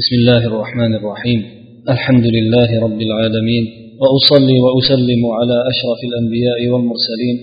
بسم 0.00 0.14
الله 0.20 0.42
الرحمن 0.50 0.92
الرحيم. 1.00 1.40
الحمد 1.94 2.26
لله 2.36 2.70
رب 2.86 3.00
العالمين. 3.08 3.64
وأصلي 4.02 4.56
وأسلم 4.64 5.22
على 5.38 5.56
أشرف 5.72 6.00
الأنبياء 6.08 6.60
والمرسلين. 6.72 7.36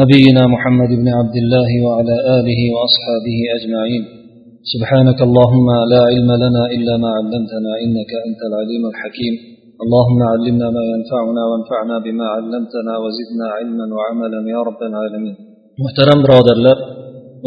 نبينا 0.00 0.42
محمد 0.54 0.90
بن 1.00 1.08
عبد 1.18 1.36
الله 1.42 1.70
وعلى 1.84 2.16
آله 2.38 2.60
وأصحابه 2.74 3.38
أجمعين. 3.56 4.02
سبحانك 4.72 5.18
اللهم 5.28 5.68
لا 5.92 6.00
علم 6.10 6.30
لنا 6.44 6.62
إلا 6.76 6.94
ما 7.02 7.10
علمتنا 7.18 7.72
إنك 7.84 8.10
أنت 8.26 8.40
العليم 8.50 8.82
الحكيم. 8.92 9.34
اللهم 9.84 10.20
علمنا 10.32 10.66
ما 10.76 10.82
ينفعنا 10.92 11.42
وانفعنا 11.50 11.96
بما 12.06 12.26
علمتنا 12.36 12.92
وزدنا 13.04 13.46
علما 13.56 13.86
وعملا 13.96 14.40
يا 14.54 14.60
رب 14.68 14.80
العالمين. 14.90 15.36
محترم 15.82 16.18
birodarlar 16.24 16.78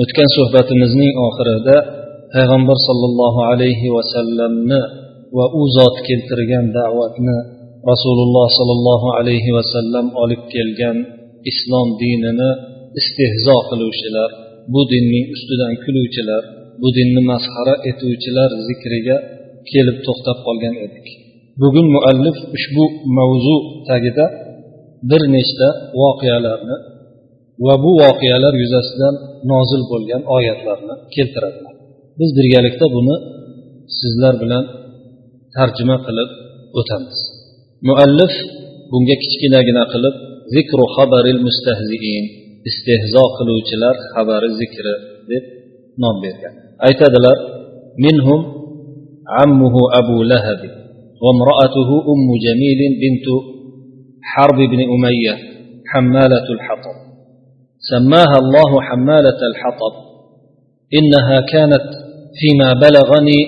o'tgan 0.02 0.30
suhbatimizning 0.38 1.14
oxirida 1.28 1.99
payg'ambar 2.34 2.78
sollallohu 2.88 3.42
alayhi 3.52 3.88
vasallamni 3.98 4.82
va 5.38 5.46
u 5.60 5.62
zot 5.78 5.96
keltirgan 6.08 6.66
da'vatni 6.78 7.38
rasululloh 7.92 8.48
sollallohu 8.60 9.08
alayhi 9.20 9.52
vasallam 9.58 10.06
olib 10.24 10.44
kelgan 10.54 10.98
islom 11.52 11.88
dinini 12.02 12.50
istehzo 13.00 13.58
qiluvchilar 13.70 14.30
bu 14.74 14.82
dinning 14.92 15.26
ustidan 15.36 15.74
kuluvchilar 15.84 16.44
bu 16.82 16.88
dinni 16.98 17.22
masxara 17.32 17.76
etuvchilar 17.90 18.50
zikriga 18.68 19.18
kelib 19.72 19.98
to'xtab 20.06 20.38
qolgan 20.48 20.76
edik. 20.86 21.08
Bugun 21.62 21.88
muallif 21.96 22.38
ushbu 22.56 22.84
mavzu 23.18 23.58
tagida 23.90 24.26
bir 25.10 25.22
nechta 25.36 25.68
voqealarni 26.02 26.78
va 27.66 27.74
bu 27.84 27.92
voqealar 28.04 28.54
yuzasidan 28.64 29.16
nozil 29.52 29.82
bo'lgan 29.92 30.22
oyatlarni 30.36 30.96
keltiradilar 31.16 31.79
biz 32.19 32.31
birgalikda 32.39 32.87
buni 32.97 33.17
sizlar 34.01 34.35
bilan 34.43 34.65
tarjima 35.57 35.97
qilib 36.07 36.31
o'tamiz 36.79 37.19
muallif 37.89 38.35
bunga 38.91 39.15
kichkinagina 39.23 39.85
qilib 39.93 40.15
zikru 40.55 40.85
xabaril 40.97 41.41
mustahziin 41.47 42.25
istehzo 42.71 43.25
qiluvchilar 43.37 43.95
xabari 44.15 44.49
zikri 44.61 44.95
deb 45.31 45.45
nom 46.03 46.17
bergan 46.25 46.55
aytadilar 46.87 47.37
minhum 48.05 48.41
ammuhu 49.43 49.81
abu 50.01 50.19
lahabi 50.33 50.71
وامرأته 51.25 51.91
أم 52.13 52.27
جميل 52.47 52.81
بنت 53.03 53.27
حرب 54.31 54.59
بن 54.73 54.81
أمية 54.95 55.35
حمالة 55.91 56.47
الحطب 56.57 56.97
سماها 57.93 58.37
الله 58.43 58.71
حمالة 58.89 59.41
الحطب 59.51 59.95
إنها 60.99 61.37
كانت 61.53 61.87
فيما 62.40 62.70
بلغني 62.74 63.42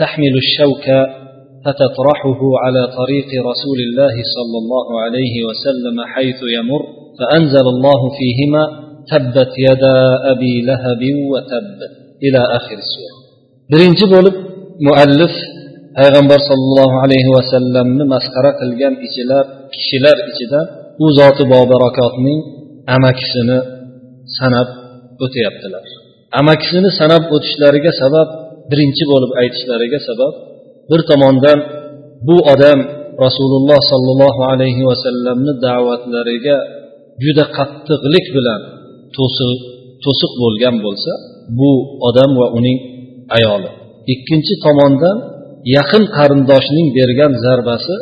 تحمل 0.00 0.34
الشوك 0.44 0.86
فتطرحه 1.64 2.40
على 2.64 2.82
طريق 2.98 3.28
رسول 3.50 3.78
الله 3.86 4.14
صلى 4.36 4.58
الله 4.62 4.88
عليه 5.00 5.34
وسلم 5.48 5.96
حيث 6.14 6.40
يمر 6.56 6.82
فأنزل 7.18 7.66
الله 7.74 8.00
فيهما 8.18 8.62
تبت 9.10 9.52
يدا 9.68 9.96
أبي 10.32 10.54
لهب 10.68 11.02
وتب 11.32 11.78
إلى 12.24 12.40
آخر 12.58 12.76
السورة. 12.84 13.18
برنج 13.72 13.98
بولب 14.12 14.34
مؤلف 14.88 15.34
صلى 16.48 16.64
الله 16.68 16.90
عليه 17.02 17.26
وسلم 17.36 17.88
masxara 18.12 18.50
qilgan 18.60 18.94
ichilar 19.06 19.44
kishilar 19.74 20.16
ichida 20.30 20.60
u 21.04 21.06
zoti 21.18 21.42
bobarakotning 21.52 22.40
amakisini 22.94 23.58
سنب 24.38 24.68
o'tyaptilar 25.24 25.84
amakisini 26.40 26.90
sanab 27.00 27.22
o'tishlariga 27.34 27.92
sabab 28.02 28.28
birinchi 28.70 29.04
bo'lib 29.12 29.32
aytishlariga 29.42 29.98
sabab 30.08 30.32
bir 30.90 31.00
tomondan 31.10 31.58
bu 32.28 32.36
odam 32.52 32.78
rasululloh 33.24 33.80
sollallohu 33.92 34.42
alayhi 34.52 34.82
vasallamni 34.90 35.52
da'vatlariga 35.66 36.56
juda 37.24 37.44
qattiqlik 37.56 38.26
bilan 38.36 38.60
to'siq 40.04 40.32
bo'lgan 40.42 40.76
bo'lsa 40.86 41.12
bu 41.58 41.70
odam 42.08 42.30
va 42.40 42.46
uning 42.58 42.78
ayoli. 43.38 43.70
Ikkinchi 44.14 44.54
tomondan 44.66 45.16
yaqin 45.76 46.04
qarindoshning 46.16 46.88
bergan 46.98 47.32
zarbasi 47.44 47.94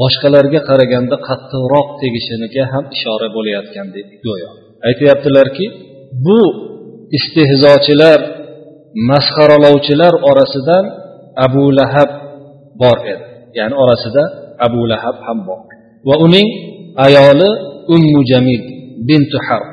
boshqalarga 0.00 0.60
qaraganda 0.68 1.16
qattiqroq 1.28 1.88
tegishiniga 2.00 2.64
ham 2.72 2.84
ishora 2.96 3.28
bo'layotgandek 3.36 4.06
go'yo. 4.26 4.50
Aytyaptilarki 4.88 5.66
bu 6.26 6.40
istehzochilar 7.18 8.20
masxaralovchilar 9.10 10.14
orasidan 10.30 10.84
abu 11.46 11.64
lahab 11.78 12.10
bor 12.80 12.98
edi. 13.12 13.24
Ya'ni 13.58 13.74
orasida 13.82 14.22
abu 14.66 14.80
lahab 14.92 15.16
ham 15.26 15.38
bor. 15.48 15.60
Va 16.08 16.14
uning 16.26 16.48
ayoli 17.06 17.50
ummu 17.94 18.20
jamil 18.30 18.62
bintu 19.08 19.36
harb. 19.46 19.68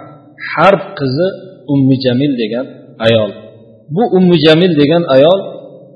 Harb 0.52 0.82
qizi 1.00 1.28
ummu 1.74 1.94
jamil 2.04 2.32
degan 2.42 2.66
ayol. 3.08 3.32
Bu 3.96 4.04
ummu 4.18 4.36
jamil 4.46 4.72
degan 4.82 5.04
ayol 5.16 5.40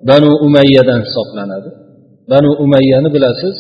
banu 0.09 0.29
umayyadan 0.45 0.99
hisoblanadi. 1.05 1.69
Banu 2.31 2.49
umayyani 2.63 3.09
bilasiz 3.15 3.57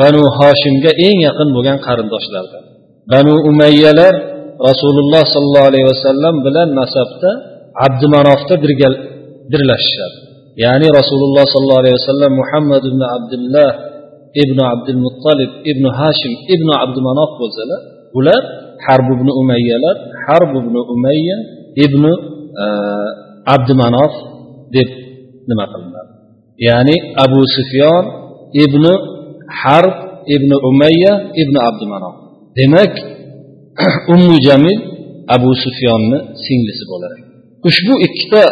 banu 0.00 0.22
hoshimga 0.38 0.92
eng 1.06 1.18
yaqin 1.28 1.48
bo'lgan 1.56 1.78
qarindoshlardan. 1.86 2.64
Banu 3.12 3.34
umayyalar 3.50 4.14
rasululloh 4.68 5.22
sollallohu 5.34 5.68
alayhi 5.70 5.86
vasallam 5.92 6.34
bilan 6.46 6.68
nasabda 6.80 7.30
abdumanofda 7.86 8.54
birlashishadi 9.50 10.18
ya'ni 10.64 10.88
rasululloh 10.98 11.44
sollallohu 11.52 11.82
alayhi 11.84 11.96
vasallam 12.00 12.32
muhammad 12.40 12.82
ibn 12.90 13.02
abdulloh 13.16 13.70
ibn 14.42 14.58
abdul 14.72 15.00
muttalib 15.06 15.50
ibn 15.70 15.84
hashim 15.98 16.32
ibn 16.54 16.68
abdumanof 16.84 17.30
bo'lsalar 17.40 17.80
ular 18.18 18.42
harb 18.86 19.06
ibn 19.16 19.28
umayyalar 19.40 19.96
harb 20.26 20.52
ibn 20.62 20.74
umayya 20.94 21.36
ibn 21.84 22.04
e, 22.64 22.66
abdumanof 23.54 24.12
deb 24.74 24.88
nima 25.48 25.64
qilinadi 25.72 26.12
ya'ni 26.68 26.96
abu 27.24 27.40
sufyon 27.56 28.04
ibn 28.64 28.84
harb 29.60 29.94
ibn 30.36 30.50
umayya 30.70 31.12
ibn 31.42 31.54
abdumanof 31.68 32.14
demak 32.58 32.92
ummu 34.14 34.36
jamil 34.46 34.78
abu 35.36 35.50
sufyonni 35.64 36.18
singlisi 36.44 36.84
bo'lar. 36.90 37.12
Ushbu 37.68 37.94
ikkita 38.06 38.42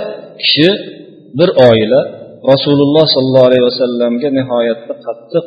kishi 0.42 0.68
bir 1.38 1.48
oila 1.68 2.00
rasululloh 2.52 3.04
sollallohu 3.14 3.48
alayhi 3.50 3.64
vasallamga 3.70 4.28
nihoyatda 4.38 4.94
qattiq 5.06 5.46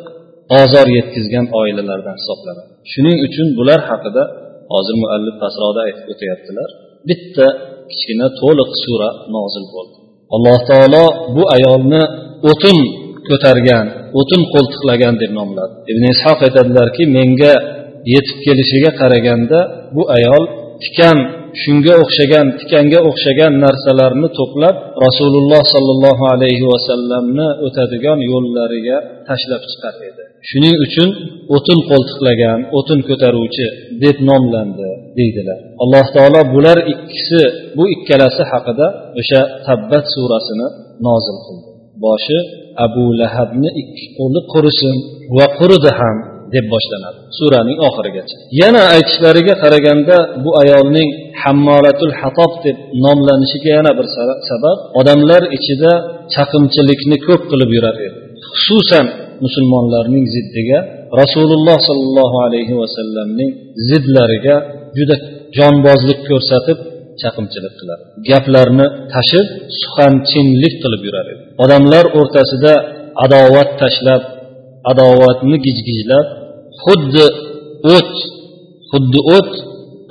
ozor 0.61 0.88
yetkazgan 0.97 1.45
oilalardan 1.59 2.16
hisoblanadi. 2.19 2.72
Shuning 2.91 3.17
uchun 3.28 3.47
bular 3.57 3.79
haqida 3.89 4.23
hozir 4.73 4.95
muallif 5.03 5.38
asroda 5.47 5.79
aytib 5.88 6.05
o'tyaptilar. 6.13 6.69
Bitta 7.09 7.47
kichkina 7.91 8.28
to'liq 8.41 8.69
sura 8.84 9.09
nozil 9.35 9.66
bo'ldi. 9.75 9.95
Alloh 10.35 10.59
taolo 10.69 11.05
bu 11.35 11.44
ayolni 11.55 12.03
o'tin 12.50 12.78
ko'targan 13.29 13.85
o'tin 14.19 14.41
qo'ltiqlagan 14.53 15.13
deb 15.22 15.31
nomladi. 15.40 15.73
Ibn 15.91 16.03
ishoq 16.13 16.40
aytadilarki 16.47 17.03
menga 17.17 17.53
yetib 18.14 18.38
kelishiga 18.46 18.91
qaraganda 19.02 19.59
bu 19.96 20.03
ayol 20.18 20.44
tikan 20.84 21.18
shunga 21.62 21.94
o'xshagan 22.03 22.47
tikanga 22.59 23.00
o'xshagan 23.09 23.53
narsalarni 23.66 24.30
to'plab 24.40 24.75
rasululloh 25.06 25.62
sollallohu 25.74 26.24
alayhi 26.34 26.66
vasallamni 26.74 27.47
o'tadigan 27.68 28.19
yo'llariga 28.31 28.97
tashlab 29.30 29.62
chiqar 29.72 29.94
edi. 30.09 30.24
Shuning 30.50 30.75
uchun 30.86 31.09
o'tin 31.56 31.80
qo'ltiqlagan 31.90 32.59
o'tin 32.78 33.00
ko'taruvchi 33.09 33.66
deb 34.03 34.18
nomlandi 34.30 34.90
deydilar. 35.18 35.59
Alloh 35.84 36.06
taolo 36.16 36.41
bular 36.53 36.78
ikkisi 36.94 37.41
bu 37.78 37.84
ikkalasi 37.96 38.44
haqida 38.52 38.88
o'sha 39.22 39.41
tabbat 39.68 40.06
surasini 40.14 40.68
nozil 41.08 41.38
qildi. 41.46 41.70
Boshi 42.06 42.40
abu 42.85 43.06
lahabni 43.22 43.70
ikki 43.82 44.05
qo'li 44.17 44.41
qurisin 44.53 44.96
va 45.38 45.46
quridi 45.59 45.91
ham 46.00 46.17
deb 46.55 46.66
boshlanadi. 46.73 47.17
Suraning 47.40 47.78
oxirigacha. 47.88 48.35
Yana 48.61 48.82
aytishlariga 48.96 49.53
qaraganda 49.64 50.16
bu 50.44 50.52
ayolning 50.64 51.09
hammolatul 51.41 52.14
hatob 52.22 52.52
deb 52.66 52.78
nomlanishiga 53.05 53.70
yana 53.78 53.91
bir 53.97 54.08
sabab 54.50 54.78
odamlar 55.00 55.41
ichida 55.58 55.91
chaqimchilikni 56.34 57.17
ko'p 57.28 57.41
qilib 57.52 57.70
yurar 57.78 57.96
edi. 58.08 58.17
Xususan 58.64 59.05
musulmonlarning 59.46 60.26
ziddiga 60.35 60.79
rasululloh 61.22 61.78
sollallohu 61.90 62.38
alayhi 62.47 62.73
vasallamning 62.82 63.50
zidlariga 63.90 64.55
juda 64.97 65.16
jonbozlik 65.58 66.20
ko'rsatib 66.29 66.78
chaqimchilik 67.22 67.73
qilar 67.79 68.00
gaplarni 68.29 68.88
tashib 69.14 69.47
suxanchinlik 69.79 70.73
qilib 70.84 71.02
yurar 71.08 71.26
edi. 71.34 71.41
Odamlar 71.64 72.05
o'rtasida 72.20 72.73
adovat 73.26 73.70
tashlab 73.82 74.23
adovatni 74.91 75.58
gijgijlab 75.66 76.26
xuddi 76.83 77.27
o't 77.97 78.15
xuddi 78.91 79.21
o't 79.36 79.53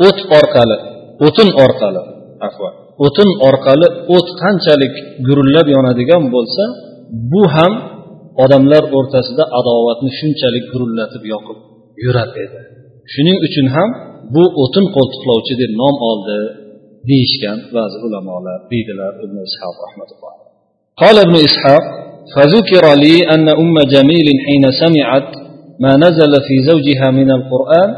o't 0.07 0.19
orqali 0.39 0.77
o'tin 1.25 1.49
orqali 1.65 2.01
afvan 2.47 2.73
o'tin 3.05 3.29
orqali 3.49 3.87
o't 4.15 4.27
qanchalik 4.41 4.93
gurillab 5.27 5.67
yonadigan 5.75 6.23
bo'lsa 6.35 6.63
bu 7.31 7.43
ham 7.55 7.73
odamlar 8.43 8.83
o'rtasida 8.97 9.43
adovatni 9.59 10.09
shunchalik 10.19 10.65
gurullatib 10.73 11.23
yoqib 11.33 11.57
yurar 12.05 12.29
edi 12.43 12.59
shuning 13.13 13.37
uchun 13.47 13.67
ham 13.75 13.89
bu 14.35 14.43
o'tin 14.63 14.85
qo'ltiqlovchi 14.95 15.53
deb 15.61 15.71
nom 15.81 15.95
oldi 16.11 16.39
deyishgan 17.09 17.57
ba'zi 17.75 17.97
ulamolar 18.07 18.59
deydilar 18.71 19.13
ibn 19.25 19.37
ishoq 19.49 19.75
rahmatulloh 19.87 20.35
قال 21.03 21.17
ابن 21.25 21.35
إسحاق 21.47 21.85
فذكر 22.35 22.83
لي 23.03 23.15
أن 23.33 23.45
أم 23.63 23.75
جميل 23.95 24.27
حين 24.45 24.63
سمعت 24.83 25.29
ما 25.80 25.96
نزل 25.96 26.32
في 26.48 26.56
زوجها 26.70 27.10
من 27.10 27.30
القرآن 27.30 27.90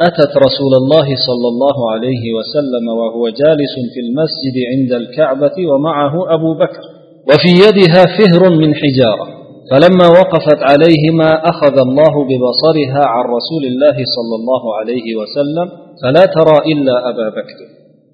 أتت 0.00 0.32
رسول 0.46 0.72
الله 0.82 1.06
صلى 1.28 1.48
الله 1.52 1.90
عليه 1.92 2.24
وسلم 2.38 2.84
وهو 3.00 3.28
جالس 3.28 3.74
في 3.94 4.00
المسجد 4.06 4.56
عند 4.72 4.92
الكعبة 5.02 5.56
ومعه 5.70 6.34
أبو 6.34 6.54
بكر 6.54 6.82
وفي 7.28 7.50
يدها 7.66 8.02
فهر 8.18 8.50
من 8.50 8.74
حجارة 8.74 9.26
فلما 9.70 10.06
وقفت 10.06 10.60
عليهما 10.70 11.30
أخذ 11.50 11.78
الله 11.86 12.14
ببصرها 12.28 13.02
عن 13.12 13.24
رسول 13.36 13.64
الله 13.66 13.96
صلى 14.16 14.34
الله 14.40 14.62
عليه 14.78 15.06
وسلم 15.20 15.68
فلا 16.02 16.24
ترى 16.36 16.72
إلا 16.72 17.08
أبا 17.10 17.28
بكر. 17.28 17.58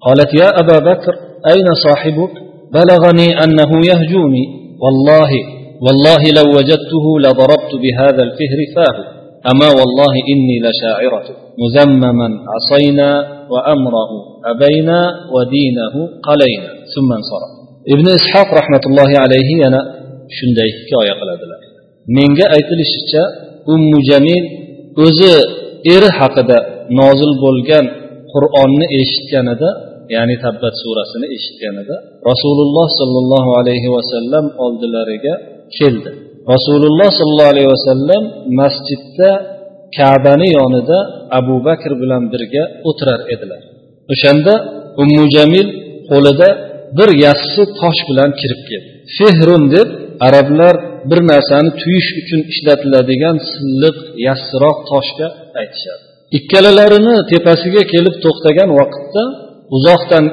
قالت 0.05 0.33
يا 0.41 0.49
أبا 0.61 0.91
بكر 0.91 1.13
أين 1.53 1.67
صاحبك؟ 1.87 2.31
بلغني 2.73 3.43
أنه 3.43 3.71
يهجوني 3.89 4.45
والله 4.83 5.29
والله 5.84 6.22
لو 6.38 6.46
وجدته 6.56 7.04
لضربت 7.24 7.72
بهذا 7.82 8.22
الفهر 8.28 8.58
فاه 8.76 8.96
أما 9.52 9.68
والله 9.78 10.14
إني 10.32 10.56
لشاعرة 10.66 11.26
مذمما 11.62 12.28
عصينا 12.54 13.08
وأمره 13.52 14.10
أبينا 14.52 15.00
ودينه 15.34 15.94
قلينا 16.28 16.70
ثم 16.94 17.08
انصرف 17.18 17.50
ابن 17.94 18.06
إسحاق 18.18 18.48
رحمة 18.60 18.84
الله 18.86 19.10
عليه 19.24 19.48
أنا 19.68 19.80
shunday 20.38 20.68
hikoya 20.78 21.14
qiladilar 21.20 21.60
menga 22.16 22.46
aytilishicha 22.56 23.22
ummu 23.74 23.98
jamil 24.10 24.44
o'zi 25.04 25.34
eri 25.94 26.08
haqida 26.18 26.58
nozil 27.00 27.32
bo'lgan 27.44 27.84
qur'onni 28.32 28.86
eshitganida 29.00 29.68
ya'ni 30.16 30.36
tabbat 30.44 30.74
surasini 30.82 31.26
eshitganida 31.36 31.96
rasululloh 32.30 32.86
sollallohu 33.00 33.50
alayhi 33.60 33.88
vasallam 33.96 34.44
oldilariga 34.64 35.34
keldi. 35.77 36.11
Rasululloh 36.53 37.09
sollallohu 37.19 37.53
alayhi 37.55 37.69
vasallam 37.75 38.23
masjidda 38.59 39.31
kabani 39.97 40.49
yonida 40.59 40.99
abu 41.39 41.55
bakr 41.67 41.91
bilan 42.01 42.23
birga 42.33 42.63
o'tirar 42.89 43.21
edilar. 43.33 43.61
O'shanda 44.13 44.53
ummu 45.01 45.23
jamil 45.35 45.67
qo'lida 46.11 46.49
bir 46.97 47.09
yassi 47.25 47.63
tosh 47.81 48.01
bilan 48.09 48.29
kirib 48.41 48.61
keldi. 48.69 48.89
Fehrun 49.17 49.63
deb 49.75 49.87
arablar 50.27 50.75
bir 51.09 51.19
narsani 51.31 51.69
tuyish 51.81 52.09
uchun 52.21 52.41
ishlatiladigan 52.51 53.37
silliq 53.51 53.97
yassiroq 54.27 54.77
toshga 54.91 55.27
aytishadi. 55.61 56.03
Ikkalalarini 56.37 57.15
tepasiga 57.31 57.81
kelib 57.93 58.15
to'xtagan 58.23 58.69
vaqtda 58.79 59.23
uzoqdan 59.75 60.25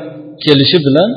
kelishi 0.45 0.79
bilan 0.87 1.11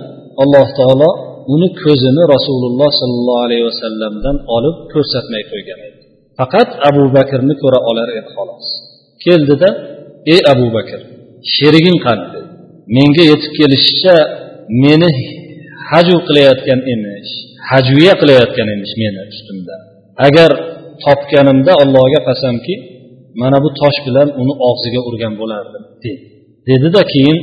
alloh 0.43 0.67
taolo 0.79 1.09
uni 1.53 1.67
ko'zini 1.81 2.23
rasululloh 2.33 2.89
sollallohu 3.01 3.41
alayhi 3.47 3.65
vasallamdan 3.69 4.35
olib 4.55 4.77
ko'rsatmay 4.93 5.43
qo'ygan. 5.51 5.79
Edi 5.87 5.99
faqat 6.39 6.69
abu 6.89 7.03
bakrni 7.17 7.53
ko'ra 7.61 7.79
olar 7.89 8.07
edi 8.19 8.29
xolos. 8.35 8.67
Keldida 9.25 9.69
ey 10.33 10.39
abu 10.53 10.67
bakr 10.75 10.99
sheriging 11.55 11.97
qani? 12.05 12.25
Dedi 12.33 12.49
menga 12.97 13.23
yetib 13.31 13.51
kelishicha 13.59 14.15
meni 14.83 15.09
haju 15.91 16.17
qilayotgan 16.27 16.79
emish 16.93 17.31
hajviya 17.71 18.13
qilayotgan 18.21 18.67
emish 18.75 18.93
meni 19.01 19.21
ustimda. 19.33 19.75
Agar 20.27 20.51
topganimda 21.05 21.73
allohga 21.83 22.19
qasamki 22.29 22.75
mana 23.41 23.57
bu 23.63 23.69
tosh 23.81 23.99
bilan 24.05 24.27
uni 24.41 24.53
og'ziga 24.69 25.01
urgan 25.09 25.33
bo'lardim 25.41 25.83
dedi 26.03 26.11
dedida 26.69 27.01
keyin 27.13 27.37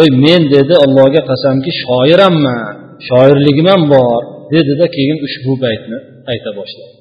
ey 0.00 0.08
men 0.24 0.42
dedi 0.54 0.74
allohga 0.84 1.22
qasamki 1.30 1.70
shoiramman. 1.82 2.85
Shoirligim 3.08 3.66
ham 3.72 3.82
bor 3.94 4.20
dedida 4.54 4.86
keyin 4.96 5.18
ushbu 5.26 5.52
baytni 5.64 5.98
ayta 6.32 6.50
boshladi. 6.58 6.94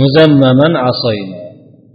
Muzammaman 0.00 0.72
asoyna 0.90 1.40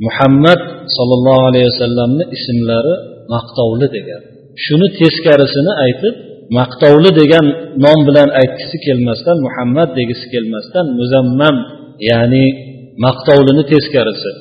muhammad 0.06 0.60
sollallohu 0.98 1.44
alayhi 1.50 1.68
vasallamni 1.72 2.24
ismlari 2.38 2.96
maqtovli 3.34 3.88
degan. 3.98 4.22
Shuni 4.66 4.88
teskarisini 5.00 5.74
aytib 5.86 6.16
maqtovli 6.58 7.10
degan 7.22 7.46
nom 7.86 8.00
bilan 8.08 8.30
aytgisi 8.42 8.78
kelmasdan 8.86 9.38
muhammad 9.48 9.90
degisi 10.00 10.26
kelmasdan 10.34 10.86
muzammam 11.00 11.56
ya'ni 12.10 12.46
maqtovlini 13.06 13.64
teskarisi 13.72 14.32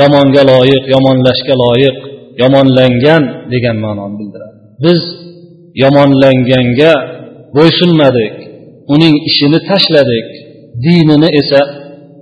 yomonga 0.00 0.42
loyiq 0.52 0.82
yomonlashga 0.94 1.54
loyiq 1.64 1.96
yomonlangan 2.42 3.22
degan 3.52 3.76
ma'noni 3.84 4.14
bildiradi. 4.20 4.56
Biz 4.84 5.00
yomonlanganga 5.84 6.92
bo'ysunmadik. 7.56 8.34
uning 8.93 9.15
ishini 9.29 9.59
tashladik 9.69 10.27
dinini 10.83 11.29
esa 11.39 11.61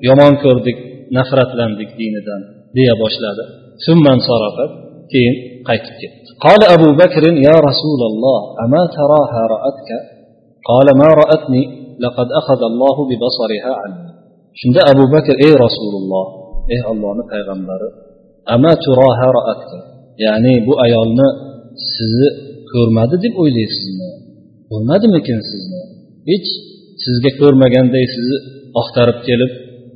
yomon 0.07 0.33
ko'rdik 0.43 0.77
nafratlandik 1.17 1.89
dinidan 1.99 2.41
deya 2.75 2.93
boshladi 3.01 3.43
keyin 5.11 5.35
qaytib 5.67 5.95
ketdi 6.01 6.25
قال 6.45 6.61
أبو 6.75 6.89
بكر 7.01 7.23
يا 7.47 7.55
رسول 7.69 8.01
الله 8.09 8.39
أما 8.63 8.81
تراها 8.97 9.41
رأتك 9.55 9.89
قال 10.69 10.87
ما 11.01 11.09
رأتني 11.21 11.63
لقد 12.05 12.27
أخذ 12.41 12.61
الله 12.71 12.95
ببصرها 13.09 13.71
عني 13.81 14.05
شند 14.61 14.77
أبو 14.91 15.03
بكر 15.15 15.33
إيه 15.43 15.53
رسول 15.65 15.93
الله 16.01 16.25
إيه 16.71 16.83
الله 16.93 17.13
پیغمبر 17.33 17.81
أما 18.55 18.71
تراها 18.85 19.27
رأتك 19.39 19.71
يعني 20.25 20.53
bu 20.67 20.73
ayolni 20.85 21.27
sizni 21.95 22.29
ko'rmadi 22.71 23.15
deb 23.23 23.33
o'ylaysizmi 23.41 24.09
ko'rmadimikin 24.69 25.39
sizni 25.51 25.68
hech 26.28 26.48
sizga 27.04 27.30
ko'rmaganday 27.40 28.04
sizni 28.14 28.38
oqtarib 28.80 29.18
kelib 29.28 29.52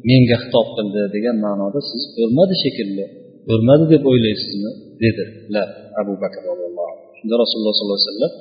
menga 0.08 0.36
xitob 0.42 0.68
qildi 0.76 1.02
degan 1.16 1.36
ma'noda 1.46 1.80
siz 1.90 2.02
ko'rmadi 2.16 2.54
shekilli. 2.64 3.04
Ko'rmadi 3.48 3.84
deb 3.92 4.02
o'ylaysizmi? 4.10 4.72
dedilar 5.02 5.68
abu 6.00 6.12
bakr 6.22 6.40
roziyallohu 6.50 6.88
anhu. 6.92 7.06
Shunda 7.18 7.34
rasululloh 7.42 7.74
sollallohu 7.78 8.00
alayhi 8.00 8.10
vasallam 8.12 8.32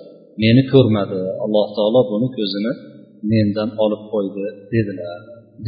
meni 0.44 0.62
ko'rmadi 0.74 1.20
alloh 1.46 1.66
taolo 1.78 2.02
buni 2.12 2.28
ko'zini 2.38 2.72
mendan 3.32 3.70
olib 3.84 4.04
qo'ydi 4.14 4.46
dedilar. 4.74 5.20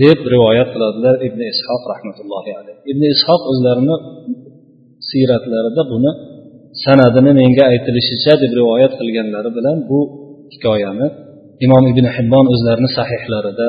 Deb 0.02 0.20
rivoyat 0.34 0.70
qiladilar 0.74 1.16
ibn 1.28 1.40
ishoq 1.54 1.82
rahmatullohi 1.94 2.52
alayhi 2.60 2.80
ibn 2.92 3.04
ishoq 3.16 3.42
o'zlarini 3.52 3.96
siyratlarida 5.10 5.84
buni 5.94 6.12
sanadini 6.84 7.32
menga 7.42 7.64
aytilishicha 7.72 8.34
deb 8.44 8.52
rivoyat 8.60 8.94
qilganlari 9.00 9.50
bilan 9.58 9.78
bu 9.90 10.00
hikoyani 10.54 11.08
imom 11.67 11.85
ibn 11.93 12.05
hibbon 12.17 12.47
o'zlarini 12.55 12.91
sahihlarida 12.99 13.69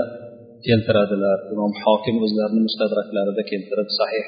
keltiradilar 0.67 1.37
imom 1.53 1.71
hokim 1.83 2.15
o'zlarini 2.25 2.61
mustadraklarida 2.67 3.43
keltirib 3.51 3.89
sahih 3.99 4.25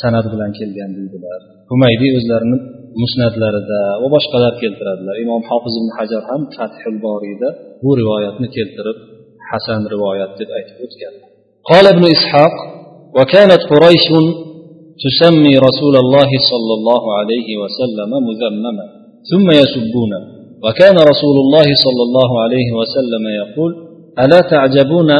san'at 0.00 0.26
bilan 0.32 0.50
kelgan 0.58 0.90
deydilar 0.98 1.40
humaydiy 1.72 2.12
o'zlarini 2.18 2.58
musnatlarida 3.02 3.80
va 4.02 4.08
boshqalar 4.14 4.52
keltiradilar 4.62 5.14
imom 5.24 5.42
hofiz 5.50 5.74
ibn 5.80 5.90
hajar 5.98 6.22
ham 6.30 6.42
fathul 6.56 6.96
boriyda 7.06 7.48
bu 7.84 7.90
rivoyatni 8.00 8.48
keltirib 8.56 8.98
hasan 9.50 9.80
rivoyat 9.94 10.32
deb 10.40 10.50
aytib 10.58 10.78
o'tgan 10.86 11.14
قال 11.70 11.84
ابن 11.94 12.04
إسحاق 12.16 12.54
وكانت 13.16 13.62
قريش 13.72 14.06
تسمي 15.04 15.54
رسول 15.68 15.94
الله 16.02 16.30
صلى 16.50 16.72
الله 16.78 17.02
عليه 17.18 17.48
وسلم 17.62 18.10
مذمما 18.28 18.86
ثم 19.30 19.46
يسبون 19.62 20.12
وكان 20.64 20.96
رسول 21.12 21.36
الله 21.44 21.66
صلى 21.84 22.02
الله 22.06 22.30
عليه 22.44 22.68
وسلم 22.78 23.24
يقول 23.40 23.70
ألا 24.22 24.40
تعجبون 24.52 25.10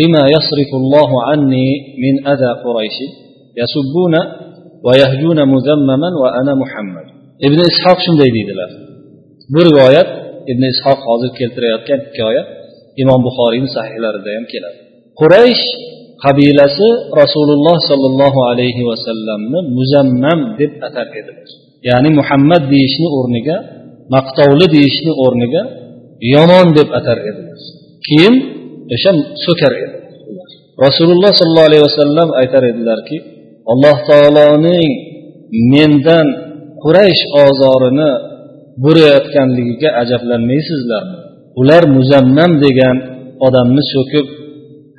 لما 0.00 0.22
يصرف 0.36 0.70
الله 0.80 1.10
عني 1.28 1.68
من 2.04 2.14
أذى 2.32 2.50
قريش 2.64 2.96
يسبون 3.62 4.14
ويهجون 4.86 5.38
مذمما 5.54 6.08
وأنا 6.22 6.52
محمد 6.62 7.06
ابن 7.46 7.58
إسحاق 7.70 7.98
shunday 8.06 8.30
deydilar 8.36 8.70
bu 9.52 9.60
rivoyat 9.68 10.08
ibn 10.52 10.62
ishoq 10.72 11.00
hozir 11.08 11.30
keltirayotgan 11.38 12.00
hikoya 12.06 12.42
imom 13.02 13.20
buxoriyni 13.26 13.68
sahihlarida 13.76 14.30
ham 14.36 14.44
keladi 14.52 14.78
quraysh 15.20 15.64
qabilasi 16.24 16.88
rasululloh 17.20 17.76
sollallohu 17.90 18.40
alayhi 18.50 18.82
vasallamni 18.90 19.58
muzammam 19.78 20.38
deb 20.60 20.72
atar 20.88 21.06
edilar 21.20 21.48
ya'ni 21.88 22.10
muhammad 22.20 22.62
deyishni 22.72 23.08
o'rniga 23.18 23.56
maqtovli 24.15 24.65
deyishni 24.75 25.11
o'rniga 25.23 25.63
yomon 26.35 26.67
deb 26.77 26.89
atar 26.99 27.17
edilar. 27.29 27.59
Keyin 28.07 28.35
o'sha 28.95 29.11
so'kar 29.45 29.73
edi. 29.83 29.97
Rasululloh 30.85 31.31
sollallohu 31.39 31.69
alayhi 31.69 31.85
vasallam 31.89 32.29
aytar 32.41 32.63
edilarki 32.71 33.17
alloh 33.71 33.97
taoloning 34.09 34.91
mendan 35.73 36.27
quraysh 36.83 37.23
ozorini 37.45 38.11
burayotganligiga 38.83 39.89
ajablanmaysizlarmi 40.01 41.17
ular 41.61 41.83
muzammam 41.97 42.51
degan 42.65 42.97
odamni 43.47 43.83
so'kib 43.93 44.25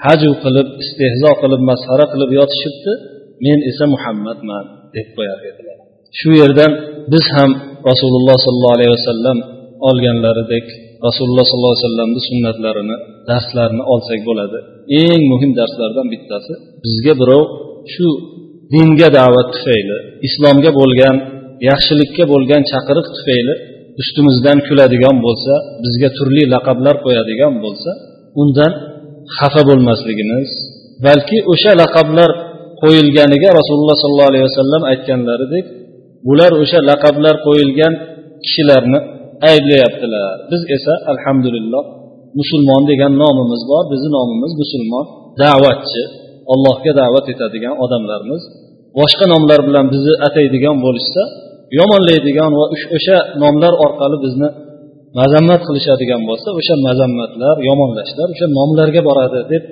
haju 0.07 0.31
qilib 0.43 0.69
istehzo 0.83 1.31
qilib 1.43 1.63
masxara 1.71 2.07
qilib 2.13 2.31
yotishibdi 2.39 2.93
men 3.45 3.59
esa 3.71 3.85
muhammadman 3.95 4.65
deb 4.97 5.07
qo'yar 5.17 5.39
edilar. 5.51 5.79
Shu 6.19 6.31
yerdan 6.41 6.73
biz 7.13 7.25
ham 7.37 7.51
rasululloh 7.91 8.37
sollallohu 8.47 8.77
alayhi 8.79 8.93
vasallam 8.99 9.39
olganlaridek 9.89 10.67
rasululloh 11.07 11.45
sollallohu 11.51 11.75
alayhi 11.75 11.85
vasallamni 11.87 12.21
sunnatlarini 12.29 12.97
darslarini 13.31 13.83
olsak 13.93 14.21
bo'ladi. 14.29 14.59
Eng 15.05 15.23
muhim 15.33 15.51
darslardan 15.59 16.07
bittasi 16.15 16.53
bizga 16.85 17.13
birov 17.21 17.45
shu 17.95 18.07
dinga 18.75 19.09
da'vat 19.19 19.49
tufayli 19.55 19.97
islomga 20.29 20.71
bo'lgan 20.81 21.17
yaxshilikka 21.71 22.25
bo'lgan 22.33 22.63
chaqiriq 22.73 23.07
tufayli 23.17 23.55
ustimizdan 24.03 24.59
kuladigan 24.67 25.17
bo'lsa 25.27 25.55
bizga 25.85 26.09
turli 26.17 26.43
laqablar 26.55 26.95
qo'yadigan 27.05 27.55
bo'lsa 27.65 27.91
undan 28.43 28.73
xafa 29.39 29.63
bo'lmasligimiz 29.69 30.49
balki 31.07 31.39
o'sha 31.53 31.73
laqablar 31.83 32.31
qo'yilganiga 32.83 33.49
rasululloh 33.61 33.97
sollallohu 34.03 34.31
alayhi 34.33 34.47
vasallam 34.51 34.83
aytganlaridek 34.93 35.65
bular 36.27 36.53
o'sha 36.63 36.79
laqablar 36.91 37.35
qo'yilgan 37.47 37.93
kishilarni 38.45 38.99
ayblayaptilar. 39.51 40.35
Biz 40.51 40.63
esa 40.77 40.95
alhamdulillah 41.13 41.83
musulmon 42.39 42.83
degan 42.91 43.13
nomimiz 43.23 43.63
bor 43.71 43.85
bizni 43.93 44.11
nomimiz 44.19 44.53
musulmon 44.63 45.05
da'vatchi 45.43 46.03
allohga 46.53 46.93
da'vat 47.01 47.27
etadigan 47.33 47.75
odamlarmiz 47.85 48.43
boshqa 48.99 49.25
nomlar 49.33 49.61
bilan 49.69 49.87
bizni 49.95 50.15
ataydigan 50.27 50.77
bo'lishsa 50.85 51.23
yomonlaydigan 51.79 52.51
va 52.59 52.65
o'sha 52.97 53.17
nomlar 53.43 53.73
orqali 53.85 54.17
bizni 54.25 54.49
mazammat 55.19 55.61
qilishadigan 55.69 56.23
bo'lsa 56.29 56.49
o'sha 56.59 56.75
mazammatlar 56.89 57.55
yomonlashlar 57.69 58.27
o'sha 58.35 58.47
nomlarga 58.59 59.01
boradi 59.09 59.41
deb 59.53 59.63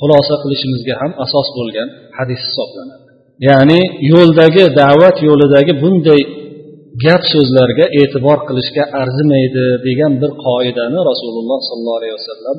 xulosa 0.00 0.34
qilishimizga 0.42 0.94
ham 1.00 1.12
asos 1.24 1.48
bo'lgan 1.58 1.88
hadis 2.18 2.40
hisoblanadi. 2.48 3.07
Ya'ni 3.46 3.80
yo'ldagi 4.12 4.64
da'vat 4.80 5.16
yo'lidagi 5.28 5.72
bunday 5.82 6.20
gap 7.04 7.22
so'zlarga 7.32 7.86
e'tibor 8.00 8.38
qilishga 8.48 8.84
arzimaydi 9.02 9.64
degan 9.86 10.12
bir 10.22 10.30
qoidani 10.46 10.98
rasululloh 11.10 11.58
sollallohu 11.68 11.98
alayhi 12.00 12.14
vasallam 12.20 12.56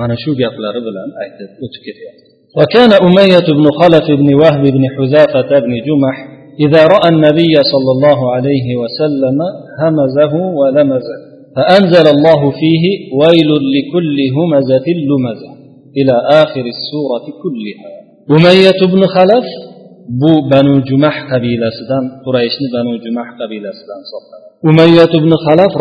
mana 0.00 0.14
shu 0.22 0.30
gaplari 0.42 0.80
bilan 0.88 1.08
aytib 1.22 1.50
o'tib 1.66 1.82
ketyapti 1.88 2.30
وكان 2.58 2.92
أمية 3.08 3.46
بن 3.58 3.66
خلف 3.80 4.06
بن 4.20 4.28
وهب 4.40 4.62
بن 4.76 4.84
حذافة 4.96 5.50
بن 5.64 5.72
جمح 5.86 6.16
إذا 6.64 6.82
رأى 6.94 7.08
النبي 7.14 7.54
صلى 7.72 7.90
الله 7.96 8.18
عليه 8.34 8.68
وسلم 8.82 9.38
همزه 9.82 10.34
ولمزه 10.60 11.18
فأنزل 11.56 12.06
الله 12.14 12.40
فيه 12.60 12.84
ويل 13.20 13.50
لكل 13.74 14.18
همزة 14.36 14.86
لمزة 15.10 15.50
إلى 15.98 16.14
آخر 16.42 16.64
السورة 16.76 17.26
كلها 17.42 17.90
أمية 18.36 18.80
بن 18.94 19.02
خلف 19.16 19.46
bu 20.20 20.32
banu 20.52 20.74
jumah 20.88 21.16
qabilasidan 21.30 22.04
qurayshni 22.24 22.66
banu 22.76 22.92
jumah 23.04 23.28
qabilasidan 23.40 23.98
hisoblanadi. 24.04 24.48
Umayyat 24.70 25.12
ibn 25.20 25.32
halaf 25.44 25.72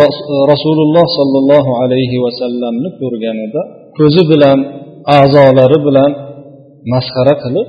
rasululloh 0.53 1.05
sollallohu 1.17 1.71
alayhi 1.83 2.17
vasallamni 2.25 2.89
ko'rganida 3.01 3.61
ko'zi 3.97 4.23
bilan 4.31 4.59
a'zolari 5.19 5.77
bilan 5.87 6.11
masxara 6.93 7.35
qilib 7.43 7.67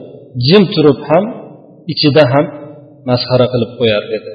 jim 0.49 0.63
turib 0.75 0.99
ham 1.09 1.25
ichida 1.93 2.23
ham 2.33 2.47
masxara 3.11 3.47
qilib 3.53 3.71
qo'yar 3.81 4.03
edi. 4.17 4.33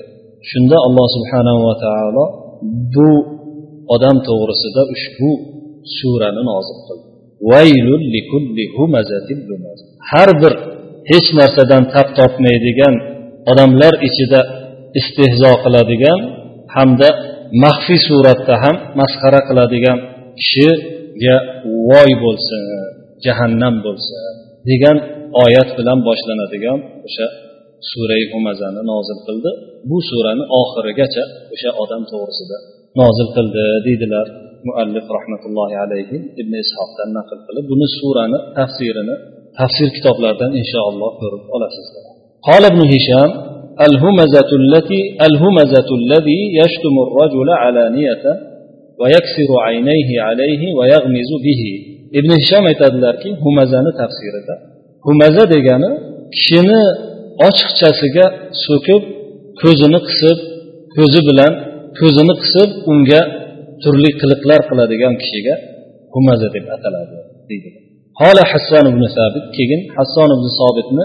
Shunda 0.49 0.77
alloh 0.87 1.07
subhanahu 1.15 1.59
va 1.67 1.75
taolo 1.85 2.25
bu 2.95 3.09
odam 3.95 4.17
to'g'risida 4.27 4.81
ushbu 4.95 5.29
surani 5.97 6.41
nozil 6.49 6.79
qildi. 6.87 7.05
Har 10.11 10.29
bir 10.41 10.53
hech 11.11 11.27
narsadan 11.39 11.83
tap 11.93 12.07
topmaydigan 12.19 12.95
odamlar 13.51 13.93
ichida 14.07 14.41
istehzo 14.99 15.51
qiladigan 15.63 16.19
hamda 16.75 17.09
maxfiy 17.63 17.99
suratda 18.07 18.55
ham 18.63 18.75
masxara 18.99 19.41
qiladigan 19.49 19.97
kishiga 20.39 21.35
voy 21.89 22.11
bo'lsin 22.23 22.61
jahannam 23.25 23.75
bo'lsin 23.85 24.19
degan 24.69 24.97
oyat 25.43 25.69
bilan 25.77 25.99
boshlanadigan 26.07 26.79
o'sha 27.07 27.27
surai 27.91 28.23
humazani 28.33 28.81
nozil 28.91 29.19
qildi. 29.27 29.51
Bu 29.89 29.97
surani 30.09 30.43
oxirigacha 30.61 31.23
o'sha 31.53 31.69
odam 31.83 32.03
to'g'risida 32.11 32.57
nozil 33.01 33.27
qildi 33.35 33.63
deydilar 33.87 34.27
muallif 34.67 35.05
rahmatullohi 35.17 35.75
alayhi 35.85 36.17
ibn 36.41 36.53
ishoqdan 36.63 37.09
naql 37.17 37.39
qilib. 37.47 37.65
Buni 37.71 37.87
surani 37.99 38.37
tafsirini 38.57 39.15
tafsir 39.58 39.88
kitoblardan 39.96 40.50
inshaalloh 40.60 41.10
ko'rib 41.20 41.42
olasizlar 41.56 42.04
قال 42.48 42.62
ابن 42.72 42.80
هشام 42.94 43.30
الهمزة 43.88 44.50
التي 44.62 45.00
الهمزة 45.26 45.88
الذي 46.00 46.40
يشتم 46.60 46.94
الرجل 47.06 47.48
علانية 47.62 48.24
ويكسر 49.00 49.50
عينيه 49.66 50.10
عليه 50.28 50.62
ويغمز 50.78 51.30
به 51.46 51.62
ibn 52.18 52.30
hishom 52.40 52.64
aytadilarki 52.70 53.30
humazani 53.44 53.90
tafsirida 54.00 54.54
humaza 55.06 55.44
degani 55.54 55.90
kishini 56.34 56.80
ochiqchasiga 57.46 58.26
so'kib 58.66 59.02
ko'zini 59.62 60.00
qisib 60.08 60.38
ko'zi 60.96 61.20
bilan 61.28 61.52
ko'zini 62.00 62.34
qisib 62.42 62.68
unga 62.92 63.20
turli 63.82 64.10
qiliqlar 64.20 64.60
qiladigan 64.70 65.14
kishiga 65.22 65.54
humaza 66.14 66.48
deb 66.54 66.64
ataladi 66.76 67.16
deydi 67.48 67.70
hola 68.21 68.43
hasson 68.53 68.85
ibn 68.91 69.03
sabit 69.17 69.45
keyin 69.57 69.81
hasson 69.97 70.29
ibn 70.35 70.47
sobitni 70.59 71.03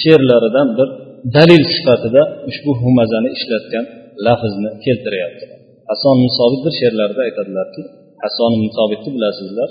she'rlaridan 0.00 0.68
bir 0.78 0.88
dalil 1.36 1.62
sifatida 1.74 2.22
ushbu 2.50 2.70
humazani 2.82 3.28
ishlatgan 3.36 3.84
lafzni 4.26 4.70
keltiryapti. 4.84 5.44
Hasson 5.90 6.14
ibn 6.18 6.28
sobit 6.38 6.60
bir 6.66 6.72
she'rlarida 6.80 7.20
aytadilarki 7.28 7.82
hasson 8.22 8.50
ibn 8.56 8.68
sobitni 8.78 9.10
bilasizlar 9.16 9.68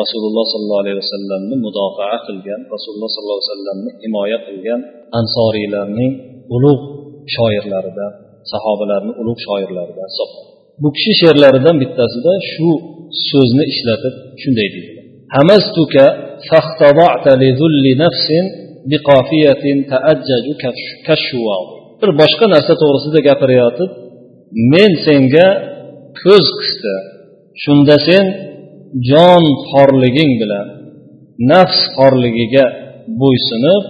rasululloh 0.00 0.44
sollallohu 0.52 0.82
alayhi 0.84 0.98
vasallamni 1.04 1.54
mudofaa 1.66 2.16
qilgan 2.26 2.60
rasululloh 2.74 3.10
sollallohu 3.14 3.38
alayhi 3.40 3.50
vasallamni 3.52 3.90
himoya 4.02 4.38
qilgan 4.46 4.80
ansoriylarning 5.20 6.12
ulug' 6.56 6.84
shoirlaridan 7.34 8.12
sahobalarni 8.52 9.12
ulug' 9.20 9.40
shoirlaridan 9.46 10.06
hisoblanadi. 10.12 10.50
Bu 10.82 10.88
kishi 10.96 11.12
she'rlaridan 11.20 11.76
bittasida 11.82 12.32
shu 12.52 12.68
so'zni 13.28 13.64
ishlatib 13.72 14.14
shunday 14.44 14.68
deydi 14.76 14.95
hamastuka 15.34 16.04
faxtada'ta 16.48 17.32
li 17.42 17.50
zulli 17.60 17.92
nafsin 18.04 18.44
biqofiyatin 18.90 19.76
taajjaju 19.90 20.52
bir 22.00 22.10
boshqa 22.20 22.46
narsa 22.54 22.72
to'g'risida 22.80 23.20
gapirayotib 23.28 23.90
men 24.72 24.90
senga 25.06 25.48
ko'z 26.20 26.46
qisdi. 26.60 26.94
Shunda 27.62 27.96
sen 28.08 28.24
jon 29.10 29.44
xorliging 29.70 30.32
bilan 30.42 30.66
nafs 31.50 31.78
xorligiga 31.96 32.64
bo'ysunib 33.20 33.84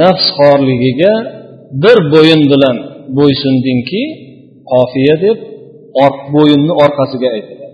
nafs 0.00 0.26
xorligiga 0.38 1.14
bir 1.82 1.98
bo'yin 2.14 2.42
bilan 2.52 2.76
bo'ysundingki 3.18 4.02
qofiya 4.72 5.16
deb 5.24 5.38
bo'yinni 6.34 6.72
orqasiga 6.84 7.28
aytiladi 7.36 7.66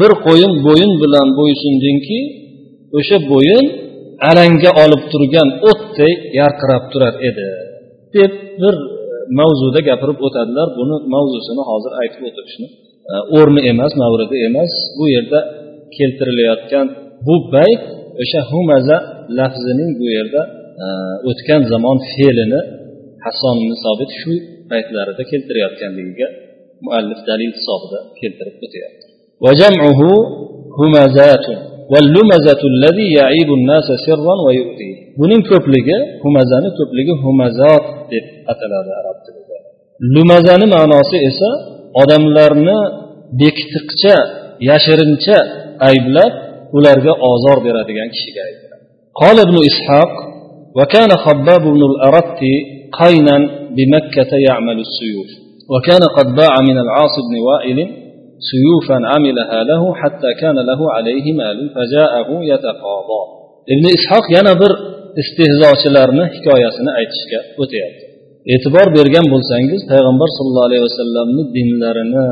bir 0.00 0.12
qo'yin 0.26 0.52
bo'yin 0.66 0.92
bilan 1.02 1.28
bo'ysundingki 1.38 2.20
o'sha 2.98 3.18
bo'yin 3.32 3.64
alanga 4.30 4.70
olib 4.84 5.02
turgan 5.12 5.48
o'tdek 5.70 6.16
yarqirab 6.40 6.84
turar 6.92 7.14
edi 7.28 7.48
deb 8.16 8.32
bir 8.62 8.74
mavzuda 9.40 9.80
gapirib 9.88 10.18
o'tadilar. 10.26 10.68
Buni 10.78 10.96
mavzusini 11.14 11.62
hozir 11.70 11.92
aytib 12.02 12.22
o'tirishni 12.28 12.66
e, 13.10 13.14
o'rni 13.38 13.60
emas 13.72 13.92
mavridi 14.02 14.36
emas. 14.48 14.72
Bu 14.98 15.04
yerda 15.14 15.40
keltirilayotgan 15.96 16.86
bu 17.26 17.34
bayt 17.54 17.82
o'sha 18.22 18.40
humaza 18.50 18.96
lafzining 19.38 19.90
bu 20.00 20.06
yerda 20.16 20.42
e, 20.84 20.86
o'tgan 21.30 21.62
zamon 21.72 21.98
fe'lini 22.12 22.60
hasson 23.24 23.56
sobit 23.84 24.10
shu 24.20 24.32
paytlarida 24.70 25.22
keltirayotganligiga 25.32 26.28
muallif 26.84 27.20
dalil 27.28 27.50
hisobida 27.58 27.98
keltirib 28.20 28.56
o'tyapti. 28.64 29.04
buning 35.19 35.41
ko'pligi 35.51 35.97
humazani 36.23 36.69
ko'pligi 36.79 37.13
humazot 37.23 37.83
deb 38.11 38.25
ataladi 38.51 38.91
arab 39.01 39.17
tilida 39.25 39.57
lumazani 40.15 40.65
ma'nosi 40.75 41.17
esa 41.29 41.49
odamlarni 42.01 42.77
bekitiqcha 43.39 44.15
yashirincha 44.69 45.37
ayblab 45.89 46.31
ularga 46.77 47.13
ozor 47.31 47.57
beradigan 47.65 48.09
kishiga 48.15 48.41
aytiladi 48.49 48.71
قال 49.21 49.37
ابن 49.47 49.57
إسحاق 49.69 50.11
وكان 50.77 51.11
خباب 51.25 51.61
بن 51.75 51.81
الأرت 51.91 52.41
قينا 53.01 53.37
بمكة 53.77 54.31
يعمل 54.49 54.77
السيوف 54.87 55.29
وكان 55.73 56.03
قد 56.17 56.27
باع 56.35 56.53
من 56.69 56.77
العاص 56.85 57.15
بن 57.27 57.35
وائل 57.47 57.79
سيوفا 58.49 58.97
عملها 59.13 59.59
له 59.71 59.81
حتى 60.01 60.29
كان 60.41 60.57
له 60.69 60.79
عليه 60.95 61.25
مال 61.39 61.57
فجاءه 61.75 62.29
يتقاضى 62.51 63.21
ibn 63.73 63.85
ishoq 63.97 64.25
yana 64.37 64.53
bir 64.61 64.71
istehzochilarni 65.21 66.23
hikoyasini 66.35 66.91
aytishga 66.99 67.39
o'tyapti 67.61 68.03
e'tibor 68.53 68.87
bergan 68.97 69.25
bo'lsangiz 69.33 69.81
payg'ambar 69.91 70.29
sallallohu 70.37 70.67
alayhi 70.69 70.85
vasallamni 70.89 71.43
dinlarini 71.57 72.25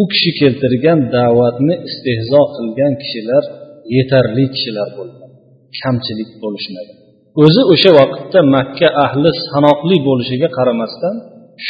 u 0.00 0.02
kishi 0.12 0.30
keltirgan 0.40 0.98
da'vatni 1.16 1.74
istehzo 1.88 2.42
qilgan 2.56 2.92
kishilar 3.02 3.42
yetarli 3.96 4.44
kishilar 4.54 4.88
bo'lgan 4.98 5.30
kamchilik 5.80 6.30
bo'lishmagan 6.42 6.96
o'zi 7.42 7.62
o'sha 7.72 7.90
vaqtda 8.00 8.40
makka 8.56 8.88
ahli 9.04 9.28
sanoqli 9.50 9.96
bo'lishiga 10.08 10.48
qaramasdan 10.58 11.14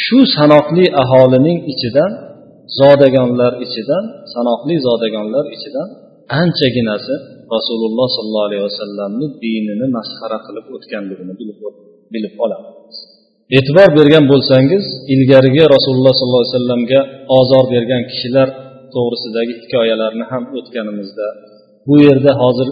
shu 0.03 0.19
sanoqli 0.37 0.85
aholining 1.03 1.57
ichidan 1.73 2.11
zodagonlar 2.80 3.52
ichidan 3.66 4.04
sanoqli 4.34 4.74
zodagonlar 4.86 5.44
ichidan 5.56 5.88
anchaginasi 6.42 7.14
rasululloh 7.54 8.08
sollallohu 8.16 8.46
alayhi 8.48 8.64
vasallamni 8.68 9.26
dinini 9.42 9.86
masxara 9.96 10.38
qilib 10.46 10.66
o'tganligini 10.76 11.34
bilib 12.14 12.34
olamiz. 12.44 12.96
E'tibor 13.58 13.88
bergan 13.98 14.24
bo'lsangiz 14.32 14.84
ilgarigi 15.14 15.64
rasululloh 15.74 16.14
sollallohu 16.18 16.44
alayhi 16.44 16.56
vasallamga 16.56 17.00
ozor 17.38 17.64
bergan 17.74 18.02
kishilar 18.10 18.48
to'g'risidagi 18.94 19.52
hikoyalarni 19.62 20.24
ham 20.32 20.44
o'tganimizda 20.58 21.26
bu 21.88 21.94
yerda 22.06 22.32
hozir 22.42 22.68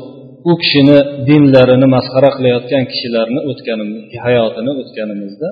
u 0.51 0.53
kishini 0.63 0.99
dinlarini 1.29 1.89
masxara 1.97 2.31
qilayotgan 2.37 2.85
kishilarni 2.93 3.41
o'tganimiz 3.51 3.99
hayotini 4.27 4.73
o'tganimizda 4.81 5.49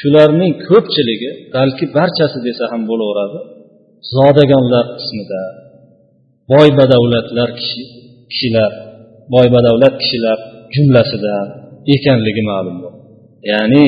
shularning 0.00 0.52
ko'pchiligi 0.68 1.30
balki 1.56 1.84
barchasi 1.96 2.38
desa 2.46 2.64
ham 2.72 2.82
bo'laveradi 2.90 3.40
zodagonlar 4.14 4.86
qismida 4.98 5.42
boy 6.52 6.68
badavlatlar 6.78 7.48
kishi 7.58 7.82
kishilar 8.30 8.72
boy 9.34 9.46
badavlat 9.54 9.94
kishilar 10.02 10.38
jumlasida 10.74 11.34
ekanligi 11.94 12.42
ma'lum 12.50 12.76
ya'ni 13.52 13.84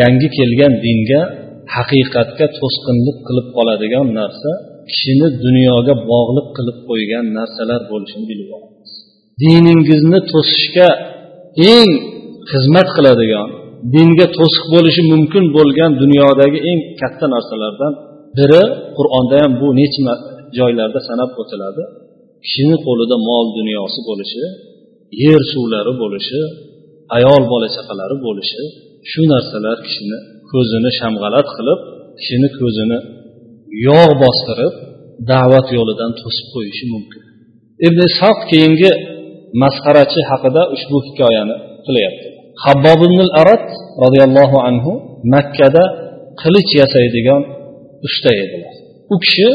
yangi 0.00 0.28
kelgan 0.36 0.72
dinga 0.86 1.22
haqiqatga 1.76 2.46
to'sqinlik 2.58 3.18
qilib 3.26 3.46
qoladigan 3.56 4.06
narsa 4.20 4.50
kishini 4.90 5.28
dunyoga 5.44 5.94
bog'liq 6.10 6.48
qilib 6.56 6.78
qo'ygan 6.88 7.24
narsalar 7.38 7.80
bo'lishini 7.90 8.24
bilib 8.30 8.48
olamiz. 8.56 8.90
Diningizni 9.42 10.20
to'sishga 10.32 10.88
eng 11.74 11.90
xizmat 12.50 12.88
qiladigan 12.96 13.48
dinga 13.94 14.26
to'siq 14.38 14.64
bo'lishi 14.74 15.02
mumkin 15.12 15.44
bo'lgan 15.56 15.90
dunyodagi 16.02 16.58
eng 16.70 16.80
katta 17.00 17.26
narsalardan 17.34 17.92
biri 18.38 18.62
qur'onda 18.96 19.36
ham 19.42 19.52
bu 19.60 19.68
necha 19.80 20.14
joylarda 20.58 21.00
sanab 21.08 21.30
o'tiladi? 21.42 21.82
Kishini 22.44 22.76
qo'lida 22.86 23.16
mol 23.28 23.46
dunyosi 23.58 24.00
bo'lishi 24.08 24.44
yer 25.24 25.40
suvlari 25.52 25.92
bo'lishi 26.02 26.40
ayol 27.16 27.42
bola 27.52 27.68
chaqalari 27.76 28.16
bo'lishi 28.26 28.62
shu 29.10 29.22
narsalar 29.32 29.76
kishini 29.86 30.18
ko'zini 30.50 30.90
shamg'alat 31.00 31.48
qilib 31.56 31.80
kishini 32.18 32.48
ko'zini 32.58 32.98
yog' 33.88 34.14
bostirib 34.24 34.74
da'vat 35.30 35.66
yo'lidan 35.76 36.10
to'sib 36.20 36.46
qo'yishi 36.54 36.84
mumkin. 36.94 37.22
Ibn 37.86 37.98
ishoq 38.10 38.38
keyingi 38.50 38.90
masxarachi 39.62 40.20
haqida 40.30 40.62
ushbu 40.74 40.96
hikoyani 41.06 41.56
qilyapti. 41.86 42.26
Habbob 42.64 43.00
ibn 43.08 43.20
arat 43.40 43.66
roziyallohu 44.04 44.56
anhu 44.68 44.92
makkada 45.34 45.84
qilich 46.42 46.70
yasaydigan 46.82 47.42
uchta 48.06 48.30
edilar 48.44 48.74
u 49.14 49.16
kishi 49.24 49.48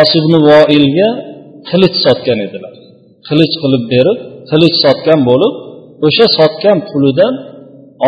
osibni 0.00 0.38
voilga 0.48 1.08
qilich 1.70 1.96
sotgan 2.04 2.38
edilar. 2.46 2.74
Qilich 3.28 3.54
qilib 3.62 3.84
berib 3.92 4.18
qilich 4.50 4.76
sotgan 4.84 5.20
bo'lib 5.30 5.54
o'sha 6.06 6.26
sotgan 6.38 6.78
pulidan 6.90 7.34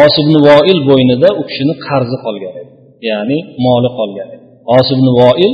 osibni 0.04 0.38
voil 0.48 0.78
bo'ynida 0.90 1.28
u 1.40 1.42
kishini 1.48 1.74
qarzi 1.86 2.16
qolgan 2.24 2.54
edi 2.62 2.72
ya'ni 3.10 3.38
moli 3.64 3.90
qolgan 3.98 4.28
edi. 4.34 4.44
Osibni 4.78 5.12
voil 5.22 5.52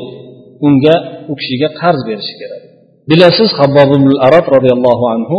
unga 0.67 0.97
u 1.31 1.33
kishiga 1.41 1.69
qarz 1.81 2.01
berishi 2.09 2.35
kerak. 2.41 2.63
Bilasiz 3.11 3.51
habbob 3.59 3.91
arab 4.29 4.45
roziyallohu 4.55 5.05
anhu 5.17 5.39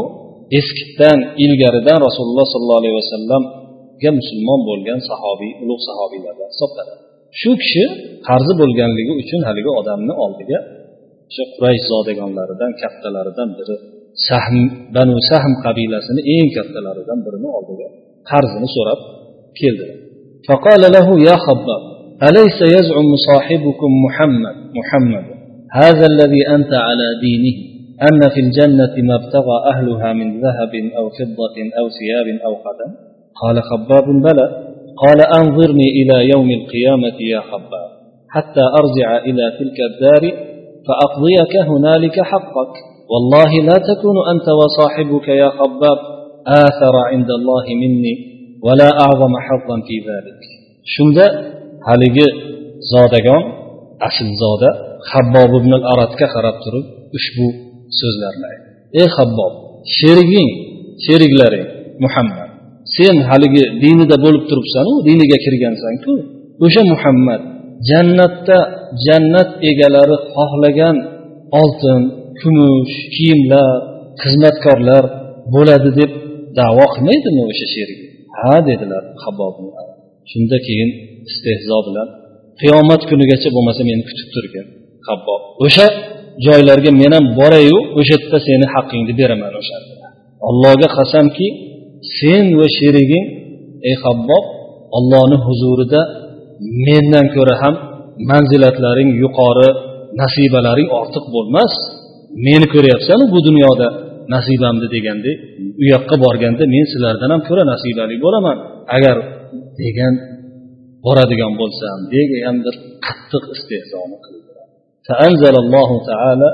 eskidan 0.60 1.20
ilgaridan 1.46 1.98
rasululloh 2.08 2.46
sollallohu 2.54 2.82
alayhi 2.82 2.98
vasallamga 3.02 4.10
musulmon 4.20 4.60
bo'lgan 4.70 5.00
sahobiy 5.10 5.52
ulug' 5.64 5.84
sahobiylardan 5.90 6.50
hisoblanadi. 6.54 7.07
shu 7.41 7.51
kishi 7.63 7.85
qarzi 8.29 8.53
bo'lganligi 8.61 9.13
uchun 9.23 9.41
haligi 9.49 9.71
odamni 9.81 10.15
oldiga 10.25 10.59
o'sha 11.31 11.45
quraysh 11.55 11.85
zodagonlaridan 11.93 12.73
kattalaridan 12.83 13.49
biri 13.59 13.77
sahm 14.29 14.57
banu 14.97 15.15
sahm 15.31 15.53
qabilasini 15.65 16.23
eng 16.37 16.49
kattalaridan 16.57 17.19
birini 17.27 17.49
oldiga 17.59 17.89
qarzini 18.31 18.69
so'rab 18.77 19.01
keldilar 19.61 19.99
فقال 20.49 20.83
له 20.97 21.09
يا 21.29 21.37
خباب 21.47 21.83
أليس 22.29 22.59
يزعم 22.77 23.11
صاحبكم 23.29 23.91
محمد 24.05 24.57
محمد 24.79 25.25
هذا 25.73 26.07
الذي 26.13 26.43
أنت 26.57 26.73
على 26.87 27.09
دينه 27.27 27.57
أن 28.09 28.21
في 28.35 28.41
الجنة 28.41 28.95
ما 29.09 29.15
ابتغى 29.21 29.57
أهلها 29.73 30.13
من 30.13 30.29
ذهب 30.41 30.73
أو 30.99 31.05
فضة 31.19 31.57
أو 31.79 31.85
ثياب 31.99 32.29
أو 32.47 32.55
قدم 32.55 32.91
قال 33.41 33.63
خباب 33.71 34.05
بلى 34.27 34.47
قال 35.04 35.20
أنظرني 35.40 35.88
إلى 36.00 36.18
يوم 36.34 36.50
القيامة 36.60 37.18
يا 37.34 37.42
خباب 37.50 37.90
حتى 38.36 38.64
أرجع 38.82 39.10
إلى 39.28 39.44
تلك 39.60 39.78
الدار 39.90 40.24
فأقضيك 40.88 41.54
هنالك 41.72 42.22
حقك. 42.32 42.74
والله 43.12 43.52
لا 43.70 43.78
تكون 43.90 44.18
أنت 44.34 44.48
وصاحبك 44.60 45.28
يا 45.28 45.50
خباب 45.60 45.98
آثر 46.48 46.96
عند 47.12 47.30
الله 47.40 47.66
مني 47.82 48.16
ولا 48.64 48.90
أعظم 49.04 49.34
حظا 49.48 49.78
في 49.88 49.96
ذلك. 50.10 50.40
shunda 50.94 51.26
haligi 51.88 52.28
zodagon 52.92 53.42
asl 54.08 54.28
zoda 54.42 54.70
habbob 55.12 55.52
ibn 55.60 55.72
al 55.80 55.86
aratga 55.94 56.28
qarab 56.36 56.56
turib 56.64 56.86
ushbu 57.18 57.48
so'zlarni 58.00 58.46
aytdi 58.52 58.70
ey 59.02 59.08
habbob 59.18 59.54
sheriging 59.98 60.50
sheriklaring 61.06 61.68
muhammad 62.04 62.47
sen 62.98 63.16
haligi 63.30 63.64
dinida 63.84 64.18
bo'lib 64.26 64.44
turibsanu 64.50 64.94
diniga 65.08 65.38
kirgansanku 65.46 66.14
o'sha 66.66 66.82
muhammad 66.94 67.42
jannatda 67.90 68.58
jannat 69.06 69.50
egalari 69.70 70.18
xohlagan 70.36 70.96
oltin 71.62 72.02
kumush 72.40 72.96
kiyimlar 73.16 73.70
xizmatkorlar 74.24 75.04
bo'ladi 75.56 75.90
deb 76.00 76.12
davo 76.60 76.86
qilmaydimi 76.94 77.42
o'sha 77.52 77.68
sherik 77.76 78.00
ha 78.40 78.56
dedilar 78.70 79.04
habob 79.24 79.56
shunda 80.32 80.58
keyin 80.68 80.90
istehzo 81.30 81.78
bilan 81.88 82.08
qiyomat 82.62 83.02
kunigacha 83.10 83.50
bo'lmasa 83.56 83.82
meni 83.90 84.04
kutib 84.10 84.28
turgin 84.36 84.66
habbob 85.08 85.42
o'sha 85.66 85.88
joylarga 86.46 86.92
men 87.02 87.12
ham 87.18 87.26
borayu 87.40 87.78
o'sha 88.00 88.16
yerda 88.16 88.38
seni 88.48 88.66
haqqingni 88.74 89.14
beraman 89.22 89.54
o'shanda 89.62 89.94
allohga 90.50 90.88
qasamki 90.98 91.48
sen 92.19 92.45
va 92.59 92.67
sheriging 92.79 93.27
ey 93.89 93.97
habbob 94.05 94.45
ollohni 94.99 95.37
huzurida 95.47 96.01
mendan 96.87 97.27
ko'ra 97.37 97.55
ham 97.63 97.75
manzilatlaring 98.31 99.11
yuqori 99.23 99.71
nasibalaring 100.23 100.89
ortiq 101.01 101.25
bo'lmas 101.35 101.73
meni 102.47 102.67
ko'ryapsanu 102.75 103.25
bu 103.35 103.39
dunyoda 103.49 103.89
nasibamni 104.35 104.87
degandek 104.95 105.39
u 105.81 105.85
yoqqa 105.95 106.17
borganda 106.25 106.65
men 106.75 106.85
sizlardan 106.93 107.31
ham 107.35 107.43
ko'ra 107.49 107.63
nasibali 107.73 108.17
bo'laman 108.25 108.57
agar 108.97 109.17
degan 109.81 110.15
boradigan 111.07 111.53
bo'lsam 111.61 111.99
degan 112.15 112.57
bir 112.65 112.75
qattiq 113.07 113.45
istehzoni 113.55 114.19
qildi 114.27 114.53
فأنزل 115.09 115.55
الله 115.65 115.91
تعالى 116.11 116.49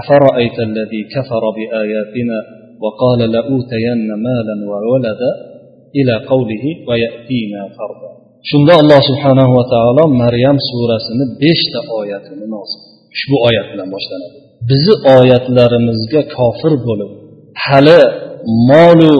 أفرأيت 0.00 0.58
الذي 0.68 1.02
كفر 1.14 1.42
بآياتنا 1.56 2.38
وقال 2.82 3.20
لأوتين 3.34 4.08
مالا 4.26 4.56
وولدا 4.70 5.32
إلى 5.98 6.14
قوله 6.30 6.64
ويأتينا 6.88 7.62
فردا 7.78 8.10
shunda 8.50 8.72
alloh 8.82 9.00
subhanahu 9.10 9.52
va 9.58 9.64
taolo 9.74 10.04
maryam 10.22 10.56
surasini 10.70 11.24
beshta 11.42 11.80
oyatini 11.98 12.46
nozil 12.54 12.80
ushbu 13.14 13.36
oyat 13.48 13.66
bilan 13.72 13.88
boshlanadi 13.94 14.36
bizni 14.70 14.94
oyatlarimizga 15.18 16.20
kofir 16.36 16.74
bo'lib 16.86 17.10
hali 17.66 18.00
molu 18.70 19.14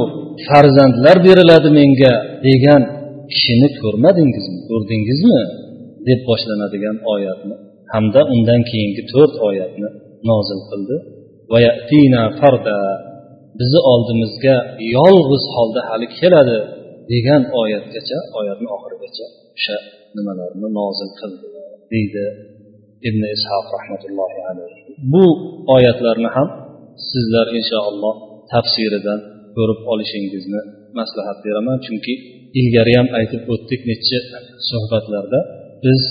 farzandlar 0.46 1.16
beriladi 1.26 1.68
menga 1.78 2.14
degan 2.46 2.82
kishini 3.32 3.68
ko'rmadingizmi 3.82 4.60
ko'rdingizmi 4.70 5.40
deb 6.08 6.20
boshlanadigan 6.28 6.96
oyatni 7.14 7.54
hamda 7.94 8.20
undan 8.34 8.60
keyingi 8.70 9.02
to'rt 9.12 9.34
oyatni 9.48 9.88
nozil 10.30 10.60
qildi 10.70 10.96
farda 12.40 12.76
bizni 13.59 13.79
oldimizga 13.93 14.55
yolg'iz 14.97 15.43
holda 15.55 15.81
hali 15.89 16.07
keladi 16.19 16.57
degan 17.11 17.41
oyatgacha 17.61 18.17
oyatni 18.39 18.67
oxirigacha 18.75 19.25
o'sha 19.57 19.77
nimalarni 20.17 20.67
nozil 20.79 21.09
qildi 21.19 21.47
deydi 21.91 22.25
ibn 23.07 23.21
ishoq 23.35 23.65
rahmatullohi 23.77 24.39
alayhi 24.49 24.79
bu 25.13 25.25
oyatlarni 25.75 26.29
ham 26.35 26.47
sizlar 27.11 27.47
inshaalloh 27.59 28.15
tafsiridan 28.53 29.19
ko'rib 29.55 29.79
olishingizni 29.91 30.61
maslahat 30.99 31.37
beraman. 31.45 31.77
Chunki 31.85 32.13
ilgari 32.59 32.93
ham 32.99 33.07
aytib 33.19 33.41
o'tdik 33.53 33.81
necha 33.89 34.19
suhbatlarda 34.69 35.39
biz 35.85 36.01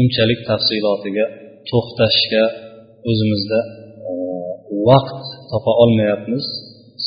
unchalik 0.00 0.40
tafsilotiga 0.50 1.26
to'xtashga 1.70 2.44
o'zimizda 3.10 3.60
vaqt 4.88 5.20
topa 5.50 5.72
olmayapmiz. 5.82 6.44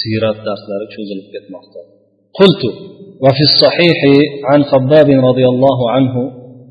Siyrat 0.03 0.37
darslari 0.47 0.85
cho'zilib 0.95 1.27
ketmoqda 1.33 1.81
قلت 2.39 2.63
وفي 3.25 3.43
الصحيح 3.49 3.99
عن 4.49 4.59
خباب 4.71 5.07
رضي 5.29 5.45
الله 5.53 5.79
عنه 5.95 6.15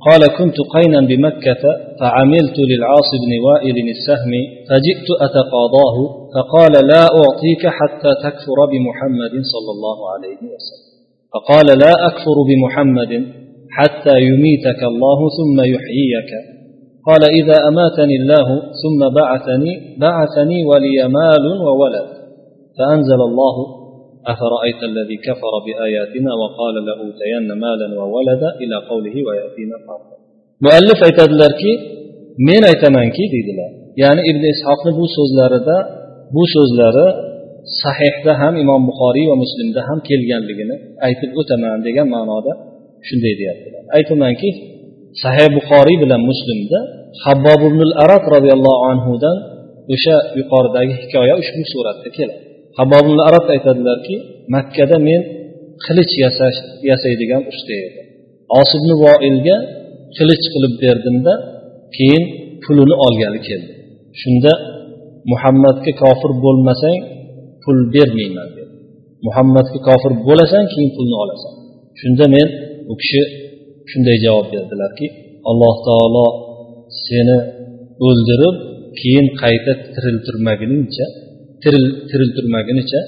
قال 0.09 0.23
كنت 0.38 0.57
قينا 0.75 1.01
بمكة 1.11 1.62
فعملت 2.01 2.57
للعاص 2.71 3.11
بن 3.25 3.33
وائل 3.47 3.77
السهم 3.97 4.33
فجئت 4.68 5.09
أتقاضاه 5.27 5.97
فقال 6.35 6.75
لا 6.92 7.03
أعطيك 7.21 7.62
حتى 7.79 8.11
تكفر 8.25 8.59
بمحمد 8.73 9.35
صلى 9.53 9.71
الله 9.75 9.99
عليه 10.12 10.42
وسلم. 10.53 10.92
فقال 11.35 11.66
لا 11.85 11.92
أكفر 12.09 12.37
بمحمد 12.49 13.12
حتى 13.77 14.14
يميتك 14.29 14.81
الله 14.92 15.18
ثم 15.38 15.57
يحييك. 15.75 16.31
قال 17.09 17.23
إذا 17.40 17.57
أماتني 17.68 18.16
الله 18.21 18.49
ثم 18.83 19.01
بعثني 19.18 19.73
بعثني 19.99 20.59
ولي 20.71 20.99
مال 21.18 21.45
وولد. 21.66 22.09
فأنزل 22.78 23.21
الله 23.30 23.56
أفرأيت 24.34 24.82
الذي 24.91 25.17
كفر 25.28 25.54
بآياتنا 25.65 26.32
وقال 26.41 26.76
لأوتين 26.88 27.47
مالا 27.63 27.88
وولدا 28.00 28.50
إلى 28.62 28.76
قوله 28.89 29.15
ويأتينا 29.28 29.78
فردا 29.88 30.15
مؤلف 30.67 31.00
aytadilarki 31.08 31.71
men 32.47 32.62
aytamanki 32.71 33.23
deydilar 33.34 33.69
ya'ni 34.04 34.21
ibn 34.32 34.43
ishoqni 34.54 34.91
bu 35.00 35.06
so'zlarida 35.17 35.78
bu 36.36 36.43
so'zlari 36.56 37.08
sahihda 37.84 38.32
ham 38.41 38.54
imom 38.63 38.82
buxoriy 38.89 39.26
va 39.32 39.36
muslimda 39.43 39.82
ham 39.88 40.00
kelganligini 40.10 40.76
aytib 41.08 41.32
o'taman 41.39 41.80
degan 41.88 42.08
ma'noda 42.15 42.52
shunday 43.08 43.34
deyaptilar 43.41 43.84
aytamanki 43.97 44.50
sahih 45.23 45.47
buxoriy 45.58 45.97
bilan 46.04 46.21
muslimda 46.32 46.80
habbob 47.23 47.62
ibn 47.69 47.82
arab 48.04 48.23
roziyallohu 48.36 48.82
anhudan 48.91 49.38
o'sha 49.93 50.15
yuqoridagi 50.39 50.93
hikoya 51.02 51.34
ushbu 51.41 51.62
suratda 51.73 52.10
keladi 52.17 52.47
habbob 52.78 53.06
arab 53.28 53.44
aytadilarki 53.54 54.16
makkada 54.54 54.96
men 55.08 55.20
qilich 55.85 56.12
yasash 56.24 56.58
yasaydigan 56.90 57.42
usta 57.52 57.72
edim. 57.87 58.04
Osibni 58.61 58.94
voilga 59.02 59.56
qilich 60.16 60.44
qilib 60.52 60.74
berdimda 60.85 61.35
keyin 61.96 62.22
pulini 62.64 62.94
olgani 63.06 63.40
keldi. 63.48 63.72
Shunda 64.20 64.52
muhammadga 65.32 65.92
kofir 66.02 66.32
bo'lmasang 66.44 66.98
pul 67.62 67.78
bermayman 67.94 68.48
dedi. 68.56 68.72
Muhammadga 69.26 69.78
kofir 69.88 70.12
bo'lasan 70.26 70.64
keyin 70.72 70.90
pulni 70.96 71.16
olasan. 71.24 71.52
Shunda 72.00 72.24
men 72.35 72.48
u 72.92 72.94
kishi 73.00 73.22
shunday 73.90 74.16
javob 74.24 74.46
berdilarki 74.54 75.06
alloh 75.50 75.74
taolo 75.88 76.26
seni 77.06 77.38
o'ldirib 78.06 78.56
keyin 79.00 79.26
qayta 79.42 79.72
tiriltirmaguningcha 79.94 81.06
tiriltirmagunicha 82.11 83.01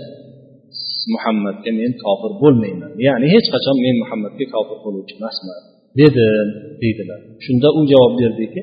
muhammadga 1.14 1.70
men 1.80 1.92
kofir 2.04 2.32
bo'lmayman. 2.42 2.92
Ya'ni 3.06 3.26
hech 3.34 3.46
qachon 3.54 3.76
men 3.84 3.96
muhammadga 4.02 4.44
kofir 4.54 4.78
bo'luvchi 4.84 5.14
emasman 5.18 5.60
dedim 6.00 6.48
deydilar. 6.82 7.20
Shunda 7.44 7.68
u 7.78 7.80
javob 7.92 8.12
berdiki 8.22 8.60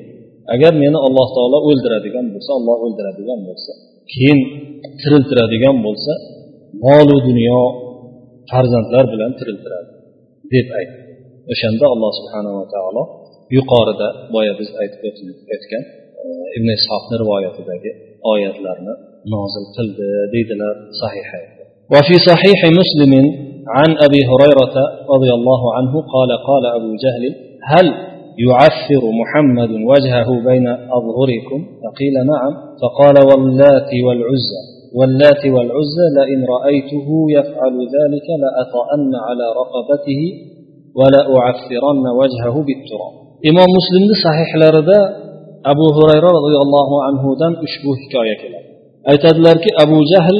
agar 0.54 0.72
meni 0.82 0.98
alloh 1.06 1.28
taolo 1.36 1.58
o'ldiradigan 1.68 2.26
bo'lsa 2.34 2.50
olloh 2.58 2.76
o'ldiradigan 2.84 3.40
bo'lsa 3.48 3.72
keyin 4.12 4.38
tiriltiradigan 5.00 5.76
bo'lsa 5.86 6.12
molu 6.84 7.16
dunyo 7.28 7.60
farzandlar 8.50 9.04
bilan 9.12 9.32
tiriltiradi 9.38 9.90
deb 10.52 10.66
aytdi. 10.78 11.00
O'shanda 11.52 11.86
alloh 11.94 12.10
subhanava 12.18 12.64
taolo 12.74 13.02
yuqorida 13.56 14.08
boya 14.34 14.52
biz 14.60 14.68
aytib 14.82 15.02
o'tgan 15.08 15.82
ibn 16.56 16.68
ishoqni 16.78 17.14
rivoyatidagi 17.22 17.90
oyatlarni 18.32 18.94
nozil 19.34 19.66
qildi 19.76 20.08
deydilar 20.34 20.74
sahiha 21.02 21.40
وفي 21.94 22.14
صحيح 22.30 22.60
مسلم 22.80 23.12
عن 23.76 23.90
أبي 24.06 24.20
هريرة 24.30 24.76
رضي 25.14 25.32
الله 25.38 25.62
عنه 25.76 25.92
قال 26.14 26.30
قال 26.48 26.64
أبو 26.78 26.90
جهل 27.04 27.24
هل 27.72 27.86
يعفر 28.48 29.02
محمد 29.20 29.70
وجهه 29.70 30.28
بين 30.48 30.66
أظهركم؟ 30.68 31.60
فقيل 31.82 32.14
نعم. 32.32 32.52
فقال 32.82 33.16
واللات 33.28 33.90
والعزى. 34.06 34.60
واللات 34.98 35.42
والعزى 35.54 36.06
لئن 36.18 36.38
رأيته 36.54 37.08
يفعل 37.38 37.74
ذلك 37.96 38.28
لأطأن 38.42 39.12
على 39.26 39.46
رقبته 39.60 40.22
ولأعفرن 40.98 42.04
وجهه 42.20 42.56
بالتراب. 42.68 43.14
imom 43.50 43.68
muslimni 43.78 44.14
sahihlarida 44.26 44.98
abu 45.72 45.86
hurayra 45.96 46.28
roziyallohu 46.38 46.96
anhudan 47.08 47.52
ushbu 47.66 47.90
hikoya 48.00 48.36
keladi. 48.42 48.68
Aytadilarki 49.12 49.70
abu 49.84 49.98
jahl 50.12 50.36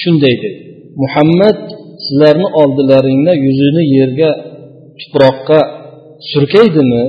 shunday 0.00 0.34
dedi. 0.44 0.60
Muhammad 1.02 1.58
sizlarni 2.04 2.48
oldilaringda 2.62 3.32
yuzini 3.46 3.82
yerga 3.96 4.30
tuproqqa 5.00 5.60
surkaydimi 6.32 7.02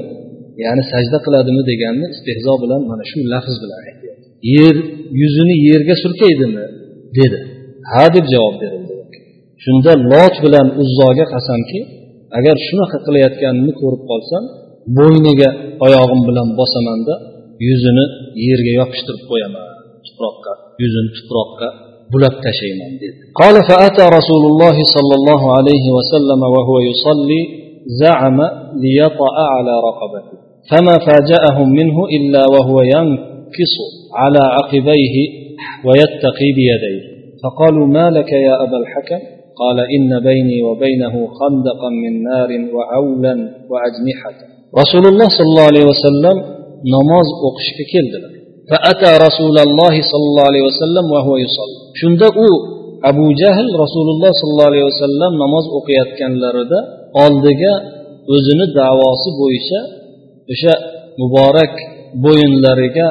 ya'ni 0.64 0.84
sajda 0.92 1.18
qiladimi 1.26 1.62
deganni 1.72 2.06
istehzo 2.16 2.54
bilan 2.64 2.82
mana 2.90 3.04
shu 3.12 3.18
lafz 3.34 3.56
bilan 3.64 3.80
aytyapti 3.90 4.14
yer 4.56 4.76
yuzini 5.22 5.56
yerga 5.70 5.96
surkaydimi? 6.04 6.66
dedi. 7.18 7.40
Ha 7.92 8.06
deb 8.16 8.26
javob 8.34 8.56
berildi. 8.62 8.94
Shunda 9.64 9.92
lot 10.12 10.36
bilan 10.46 10.68
uzzoga 10.82 11.26
qasamki 11.34 11.80
agar 12.38 12.56
shunaqa 12.68 12.98
qilayotganini 13.06 13.74
ko'rib 13.82 14.04
qolsam 14.12 14.44
bo'yniga 14.98 15.50
oyog'im 15.86 16.22
bilan 16.28 16.48
bosamanda 16.60 17.14
yuzini 17.68 18.06
yerga 18.48 18.72
yopishtirib 18.80 19.24
qo'yaman. 19.32 19.64
Tuproqqa 20.06 20.54
yuzini 20.84 21.10
tuproqqa 21.18 21.68
bulab 22.14 22.36
tashlayman 22.46 22.92
dedi. 23.02 23.16
قال 23.42 23.56
فأتى 23.70 24.06
رسول 24.20 24.44
الله 24.52 24.78
صلى 24.96 25.14
الله 25.20 25.42
عليه 25.58 25.86
وسلم 25.98 26.42
وهو 26.56 26.76
يصلي 26.90 27.42
زعم 28.02 28.40
ليطأ 28.86 29.34
على 29.54 29.74
رقبته 29.88 30.38
فما 30.70 30.96
فاجأهم 31.08 31.68
منه 31.80 31.98
إلا 32.18 32.42
وهو 32.54 32.78
ينكص 32.96 33.76
على 34.22 34.42
عقبيه 34.58 35.16
ويتقي 35.86 36.50
بيديه 36.60 37.04
فقالوا 37.44 37.88
ما 37.88 38.10
لك 38.10 38.32
يا 38.32 38.64
أبا 38.64 38.78
الحكم 38.78 39.22
قال 39.62 39.78
إن 39.96 40.12
بيني 40.30 40.62
وبينه 40.68 41.28
خندقا 41.40 41.90
من 42.04 42.14
نار 42.24 42.50
وعولا 42.76 43.34
وأجنحة 43.72 44.53
رسول 44.81 45.05
الله 45.11 45.29
صلى 45.37 45.49
الله 45.51 45.67
عليه 45.71 45.87
وسلم 45.93 46.37
namoz 46.95 47.29
o'qishga 47.47 47.85
keldilar 47.93 48.33
فأتى 48.71 49.11
رسول 49.27 49.57
الله 49.67 49.95
صلى 50.11 50.27
الله 50.31 50.45
عليه 50.51 50.65
وسلم 50.69 51.05
وهو 51.15 51.33
يصلي 51.45 51.77
shunda 52.01 52.29
u 52.47 52.49
abu 53.11 53.27
jahl 53.43 53.69
rasululloh 53.85 54.31
sollallohu 54.41 54.71
alayhi 54.73 54.87
vasallam 54.93 55.33
namoz 55.45 55.65
o'qiyotganlarida 55.79 56.79
oldiga 57.25 57.73
o'zini 58.35 58.67
davosi 58.81 59.31
bo'yicha 59.41 59.81
o'sha 60.53 60.75
muborak 61.21 61.75
bo'yinlariga 62.25 63.07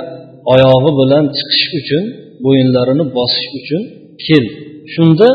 oyog'i 0.54 0.92
bilan 1.00 1.24
chiqish 1.38 1.66
uchun 1.80 2.04
bo'yinlarini 2.46 3.06
bosish 3.18 3.48
uchun 3.60 3.82
keldi 4.26 4.54
shunda 4.94 5.30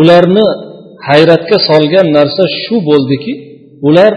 ularni 0.00 0.46
hayratga 1.08 1.56
solgan 1.68 2.06
narsa 2.18 2.42
shu 2.62 2.74
bo'ldiki 2.88 3.32
ular 3.88 4.12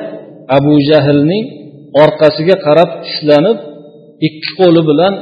abu 0.57 0.73
jahlning 0.91 1.45
orqasiga 2.03 2.57
qarab 2.67 2.91
tishlanib 3.07 3.59
ikki 4.27 4.51
qo'li 4.59 4.83
bilan 4.91 5.15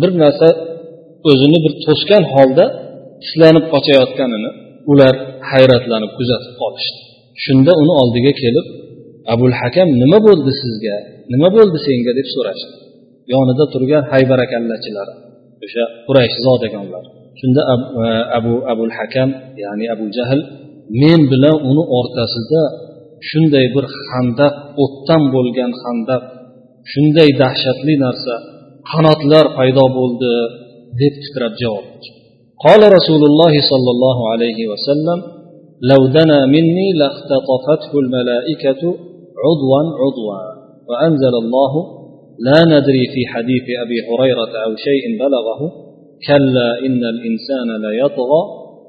bir 0.00 0.10
narsa 0.22 0.48
o'zini 1.30 1.58
bir 1.64 1.72
to'sgan 1.86 2.22
holda 2.34 2.64
tishlanib 3.22 3.64
qochayotganini 3.72 4.50
ular 4.92 5.14
hayratlanib 5.50 6.12
kuzatib 6.18 6.54
qolishdi. 6.62 6.98
Shunda 7.44 7.72
uni 7.82 7.92
oldiga 8.02 8.32
kelib 8.42 8.66
abul 9.32 9.54
hakam 9.60 9.88
nima 10.02 10.18
bo'ldi 10.26 10.52
sizga? 10.62 10.96
Nima 11.32 11.48
bo'ldi 11.56 11.78
senga? 11.86 12.12
deb 12.18 12.28
so'rashdi. 12.34 12.74
Yonida 13.32 13.64
turgan 13.72 14.02
haybarakallachilar 14.12 15.08
o'sha 15.64 15.84
quraysh 16.06 16.36
zodagonlar 16.46 17.04
shunda 17.40 17.62
e, 17.72 17.74
abu 18.38 18.52
abul 18.72 18.92
hakam 18.98 19.28
ya'ni 19.64 19.84
abu 19.94 20.04
jahl 20.16 20.40
men 21.02 21.20
bilan 21.32 21.56
uni 21.70 21.84
o'rtasida 21.98 22.62
shunday 23.29 23.65
bir 23.75 23.85
handaq 24.11 24.53
o'tdan 24.83 25.23
bo'lgan 25.35 25.71
handaq 25.83 26.23
shunday 26.91 27.29
dahshatli 27.41 27.95
narsa 28.05 28.35
qanotlar 28.91 29.45
paydo 29.57 29.85
bo'ldi 29.97 30.33
deb 31.01 31.13
titrab 31.23 31.53
javob 31.63 31.87
قال 32.65 32.81
رسول 32.97 33.21
الله 33.29 33.53
صلى 33.71 33.89
الله 33.95 34.17
عليه 34.31 34.59
وسلم 34.71 35.19
لو 35.91 36.01
دنا 36.17 36.39
مني 36.55 36.87
لاختطفته 37.01 37.91
الملائكة 38.03 38.81
عضوا 39.43 39.81
عضوا 40.01 40.41
وأنزل 40.89 41.35
الله 41.43 41.73
لا 42.47 42.59
ندري 42.73 43.03
في 43.13 43.21
حديث 43.33 43.65
أبي 43.83 43.99
هريرة 44.09 44.53
أو 44.65 44.71
شيء 44.87 45.03
بلغه 45.23 45.61
كلا 46.27 46.69
إن 46.87 47.01
الإنسان 47.13 47.69
ليطغى 47.85 48.41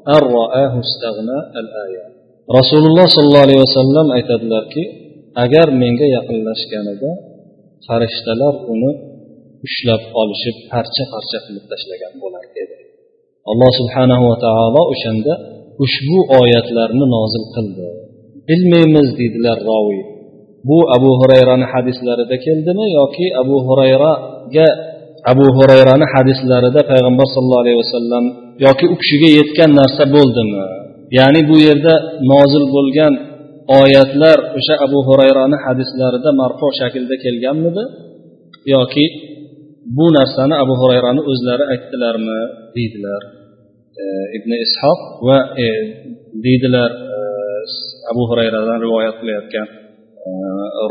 أن 0.08 0.22
رآه 0.38 0.72
استغنى 0.86 1.38
الآية 1.60 2.04
rasululloh 2.47 3.07
sollallohu 3.11 3.45
alayhi 3.47 3.61
vasallam 3.67 4.07
aytadilarki 4.17 4.83
agar 5.43 5.67
menga 5.81 6.07
yaqinlashganida 6.17 7.11
farishtalar 7.87 8.55
uni 8.73 8.91
ushlab 9.67 10.01
olishib 10.21 10.55
parcha 10.71 11.03
parcha 11.13 11.37
qilib 11.45 11.65
tashlagan 11.71 12.13
bo'lar 12.23 12.43
edi. 12.63 12.77
Alloh 13.51 13.71
subhanahu 13.79 14.23
va 14.31 14.37
taolo 14.45 14.81
o'shanda 14.93 15.33
ushbu 15.85 16.19
oyatlarni 16.39 17.05
nozil 17.15 17.45
qildi. 17.55 17.87
Bilmaymiz 18.47 19.07
deydilar 19.19 19.57
roviy 19.71 20.03
bu 20.69 20.77
abu 20.95 21.09
hurayrani 21.19 21.65
hadislarida 21.73 22.35
keldimi 22.45 22.85
yoki 22.99 23.25
abu 23.41 23.55
hurayraga 23.67 24.67
abu 25.31 25.45
hurayrani 25.57 26.05
hadislarida 26.13 26.81
payg'ambar 26.91 27.25
sallallohu 27.33 27.63
alayhi 27.65 27.79
vasallam 27.83 28.23
yoki 28.65 28.85
u 28.93 28.95
kishiga 29.01 29.29
yetgan 29.39 29.71
narsa 29.79 30.03
bo'ldimi? 30.15 30.63
Ya'ni 31.17 31.41
bu 31.49 31.55
yerda 31.67 31.93
nozil 32.31 32.65
bo'lgan 32.75 33.13
oyatlar 33.81 34.37
o'sha 34.57 34.75
abu 34.85 34.99
hurayrani 35.07 35.57
hadislarida 35.65 36.29
marfo 36.41 36.67
shaklda 36.79 37.15
kelganmidi? 37.23 37.83
Yoki 38.75 39.05
bu 39.97 40.05
narsani 40.17 40.55
abu 40.63 40.73
hurayrani 40.81 41.21
o'zlari 41.31 41.63
aytdilarmi? 41.73 42.39
Deydilar 42.75 43.21
e, 44.01 44.05
ibn 44.37 44.51
ishoq 44.65 44.99
va 45.27 45.37
e, 45.65 45.67
deydilar 46.45 46.89
e, 47.15 47.19
abu 48.11 48.23
hurayradan 48.29 48.79
rivoyat 48.85 49.15
qilayotgan 49.21 49.67
e, 50.27 50.29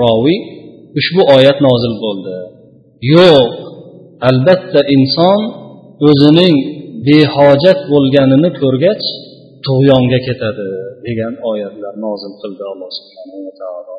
roviy 0.03 0.39
ushbu 1.01 1.23
oyat 1.37 1.59
nozil 1.67 1.95
bo'ldi. 2.05 2.37
Yo'q 3.15 3.49
albatta 4.31 4.81
inson 4.97 5.41
o'zining 6.09 6.57
behojat 7.09 7.81
bo'lganini 7.93 8.51
ko'rgach 8.61 9.05
tug'yonga 9.67 10.19
ketadi 10.29 10.69
degan 11.07 11.33
oyatlar 11.51 11.95
nozil 12.05 12.33
qildi 12.43 12.63
alloh 12.73 12.91
subhanava 12.99 13.53
taolo. 13.61 13.95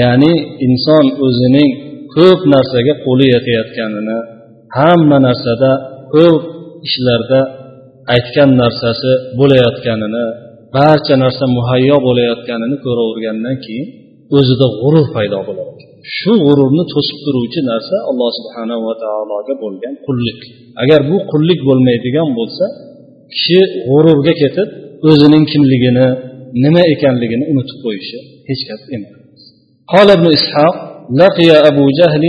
Ya'ni 0.00 0.32
inson 0.66 1.04
o'zining 1.26 1.70
ko'p 2.16 2.40
narsaga 2.54 2.94
qo'li 3.04 3.26
yetayotganini 3.34 4.18
hamma 4.78 5.18
narsada 5.26 5.70
ko'p 6.14 6.42
ishlarda 6.88 7.40
aytgan 8.14 8.50
narsasi 8.62 9.12
bo'layotganini 9.38 10.24
barcha 10.76 11.14
narsa 11.24 11.44
muhayyo 11.56 11.96
bo'layotganini 12.06 12.76
ko'ravergandan 12.84 13.56
keyin 13.64 13.88
o'zida 14.38 14.66
g'urur 14.80 15.06
paydo 15.16 15.38
bo'ladi. 15.48 15.82
Shu 16.16 16.32
g'ururni 16.44 16.84
to'sib 16.92 17.18
turuvchi 17.24 17.60
narsa 17.70 17.96
alloh 18.10 18.30
subhanava 18.38 18.92
taologa 19.04 19.54
bo'lgan 19.64 19.94
qullik. 20.06 20.40
Agar 20.82 21.00
bu 21.10 21.16
qullik 21.32 21.60
bo'lmaydigan 21.68 22.28
bo'lsa 22.38 22.64
kishi 23.34 23.60
g'ururga 23.88 24.32
ketib 24.42 24.68
o'zining 25.08 25.44
kimligini 25.52 26.06
nima 26.64 26.82
ekanligini 26.94 27.44
unutib 27.52 27.78
qo'yishi 27.84 28.18
hech 28.48 28.62
gap 28.68 28.82
emas. 28.96 29.20
قال 29.94 30.08
ابن 30.18 30.26
إسحاق 30.38 30.74
لقي 31.22 31.50
أبو 31.70 31.84
جهل 32.00 32.24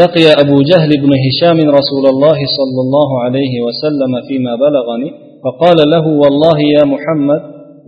لقي 0.00 0.26
أبو 0.42 0.56
جهل 0.70 0.90
بن 1.04 1.10
هشام 1.24 1.58
رسول 1.78 2.04
الله 2.12 2.38
صلى 2.58 2.80
الله 2.86 3.10
عليه 3.24 3.54
وسلم 3.66 4.12
فيما 4.28 4.52
بلغني 4.64 5.10
فقال 5.44 5.78
له 5.94 6.04
والله 6.22 6.58
يا 6.76 6.84
محمد 6.94 7.42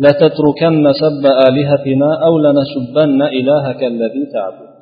لتتركن 0.04 0.84
سب 1.02 1.24
آلهتنا 1.48 2.08
أو 2.26 2.32
لنسبن 2.44 3.22
إلهك 3.38 3.80
الذي 3.92 4.24
تعبد 4.34 4.76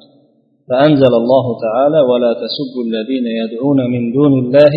فأنزل 0.68 1.14
الله 1.22 1.46
تعالى 1.66 2.00
ولا 2.10 2.32
تسبوا 2.42 2.82
الذين 2.88 3.26
يدعون 3.42 3.90
من 3.92 4.12
دون 4.12 4.32
الله 4.42 4.74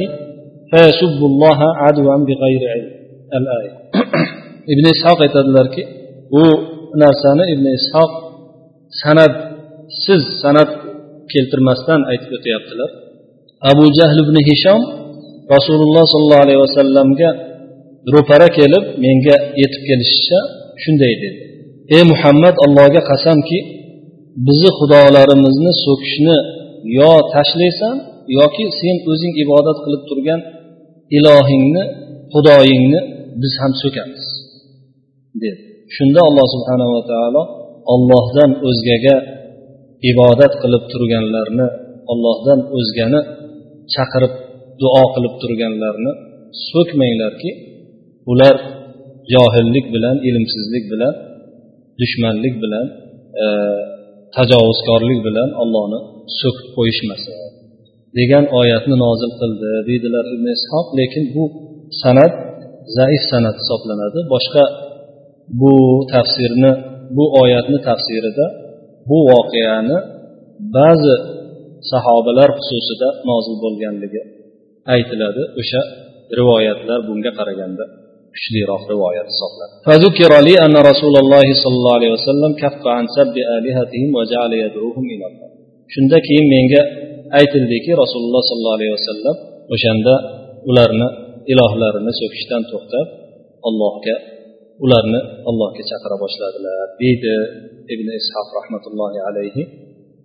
فيسبوا 0.71 1.27
الله 1.31 1.59
عدوا 1.83 2.15
بغير 2.27 2.61
علم 2.73 2.91
الآية 3.39 3.73
ibn 4.73 4.85
ishoq 4.95 5.17
aytadilarki 5.25 5.83
bu 6.33 6.43
narsani 7.03 7.43
ibn 7.53 7.65
ishoq 7.79 8.11
sanadsiz 9.01 10.23
sanat 10.41 10.71
keltirmasdan 11.31 12.01
aytib 12.11 12.31
o'tyaptilar. 12.37 12.89
Abu 13.71 13.85
jahl 13.97 14.17
ibn 14.25 14.37
hishom 14.49 14.81
rasululloh 15.55 16.03
sollallohu 16.13 16.43
alayhi 16.45 16.61
vasallamga 16.65 17.29
ro'para 18.15 18.47
kelib 18.57 18.83
menga 19.03 19.35
yetib 19.61 19.83
kelishicha 19.89 20.39
shunday 20.83 21.13
dedi. 21.23 21.39
Ey 21.95 22.03
muhammad 22.11 22.55
allohga 22.65 23.01
qasamki 23.11 23.59
bizni 24.47 24.71
xudolarimizni 24.79 25.71
so'kishni 25.85 26.37
yo 26.99 27.11
tashlaysan 27.33 27.95
yoki 28.39 28.65
sen 28.79 28.95
o'zing 29.11 29.33
ibodat 29.43 29.77
qilib 29.83 30.03
turgan 30.09 30.39
ilohingni 31.17 31.83
xudoyingni 32.33 32.99
biz 33.41 33.53
ham 33.61 33.73
so'kamiz 33.81 34.25
dedi. 35.43 35.61
Shunda 35.95 36.21
alloh 36.29 36.45
subhanava 36.55 36.99
taolo 37.11 37.43
ollohdan 37.93 38.51
o'zgaga 38.67 39.15
ibodat 40.11 40.53
qilib 40.61 40.83
turganlarni 40.91 41.67
ollohdan 42.11 42.59
o'zgani 42.77 43.21
chaqirib 43.93 44.33
duo 44.81 45.03
qilib 45.15 45.33
turganlarni 45.41 46.11
so'kmanglarki 46.69 47.51
ular 48.31 48.55
johillik 49.33 49.85
bilan 49.95 50.15
ilmsizlik 50.29 50.85
bilan 50.93 51.13
dushmanlik 52.01 52.55
bilan 52.63 52.85
e, 53.43 53.45
tajovuzkorlik 54.35 55.19
bilan 55.27 55.49
ollohni 55.61 55.99
so'kib 56.39 56.67
qo'yishmasin 56.77 57.35
degan 58.19 58.45
oyatni 58.59 58.95
nozil 59.05 59.31
qildi 59.41 59.69
deydilar 59.87 60.25
ibn 60.35 60.47
ishoq 60.57 60.87
lekin 60.99 61.23
bu 61.35 61.43
san'at 62.01 62.33
zaif 62.97 63.23
sanat 63.31 63.55
hisoblanadi. 63.61 64.19
Boshqa 64.33 64.63
bu 65.61 65.73
tafsirni 66.13 66.71
bu 67.17 67.25
oyatni 67.41 67.77
tafsirida 67.89 68.45
bu 69.09 69.17
voqeani 69.31 69.97
ba'zi 70.77 71.15
sahobalar 71.91 72.49
xususida 72.57 73.09
nozil 73.29 73.55
bo'lganligi 73.63 74.21
aytiladi. 74.95 75.41
O'sha 75.61 75.81
rivoyatlar 76.39 76.99
bunga 77.09 77.31
qaraganda 77.39 77.83
kuchliroq 78.35 78.83
rivoyat 78.93 79.27
hisoblanadi. 79.33 79.75
Anna 80.65 80.79
rasululloh 80.91 81.43
sollallohu 81.63 81.97
alayhi 81.99 82.13
vasallam 82.17 82.51
kaffa 82.63 82.91
va 84.15 84.23
ila 85.15 85.27
shunda 85.93 86.17
keyin 86.27 86.45
menga 86.55 86.81
aytildiki 87.39 87.91
rasululloh 88.03 88.41
sollallohu 88.49 88.77
alayhi 88.79 88.93
vasallam 88.97 89.35
o'shanda 89.73 90.13
ularni 90.69 91.07
ilohlarini 91.52 92.12
so'kishdan 92.20 92.62
to'xtab 92.72 93.06
allohga 93.68 94.16
ularni 94.84 95.20
allohga 95.50 95.82
chaqira 95.90 96.16
boshladilar 96.24 96.78
deydi 97.02 97.34
ibn 97.94 98.06
ishoq 98.20 98.48
rahmatullohi 98.58 99.18
alayhi 99.28 99.62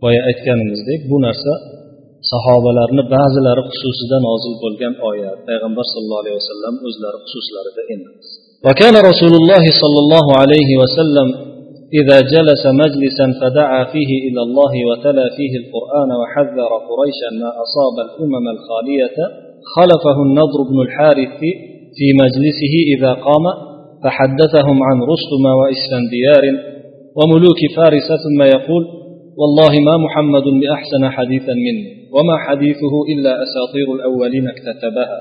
boya 0.03 0.21
aytganimizdek 0.30 0.99
bu 1.12 1.17
narsa 1.25 1.53
sahobalarni 2.32 3.03
ba'zilari 3.15 3.62
xususida 3.69 4.17
nozil 4.27 4.53
bo'lgan 4.63 4.93
oyat 5.10 5.39
payg'ambar 5.49 5.86
sallallohu 5.93 6.21
alayhi 6.23 6.38
vasallam 6.41 6.75
o'zlari 6.88 7.17
xususlarida 7.25 7.84
emas 7.95 8.27
وكان 8.67 8.95
رسول 9.12 9.34
الله 9.41 9.63
صلى 9.82 9.99
الله 10.03 10.27
عليه 10.41 10.69
وسلم 10.82 11.27
إذا 11.99 12.17
جلس 12.34 12.63
مجلسا 12.84 13.25
فدعا 13.41 13.82
فيه 13.93 14.12
إلى 14.27 14.41
الله 14.47 14.73
وتلا 14.89 15.25
فيه 15.38 15.53
القرآن 15.62 16.10
وحذر 16.19 16.71
قريشا 16.89 17.30
ما 17.41 17.49
أصاب 17.63 17.95
الأمم 18.08 18.45
الخالية 18.56 19.17
خلفه 19.77 20.16
النضر 20.27 20.59
بن 20.70 20.81
الحارث 20.87 21.38
في 21.96 22.07
مجلسه 22.22 22.75
إذا 22.96 23.12
قام 23.12 23.44
فحدثهم 24.05 24.83
عن 24.83 24.96
رستم 25.12 25.44
وإسفنديار 25.61 26.44
وملوك 27.18 27.61
فارس 27.77 28.09
ثم 28.25 28.42
يقول 28.42 28.85
والله 29.40 29.81
ما 29.81 29.96
محمد 29.96 30.42
بأحسن 30.61 31.09
حديثا 31.09 31.55
مني 31.66 31.85
وما 32.14 32.37
حديثه 32.38 32.94
إلا 33.12 33.33
أساطير 33.44 33.94
الأولين 33.94 34.48
اكتتبها 34.48 35.18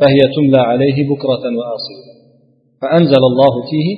فهي 0.00 0.20
تملى 0.36 0.60
عليه 0.70 1.08
بكرة 1.10 1.44
وأصيلا 1.58 2.12
فأنزل 2.82 3.22
الله 3.30 3.54
فيه 3.70 3.88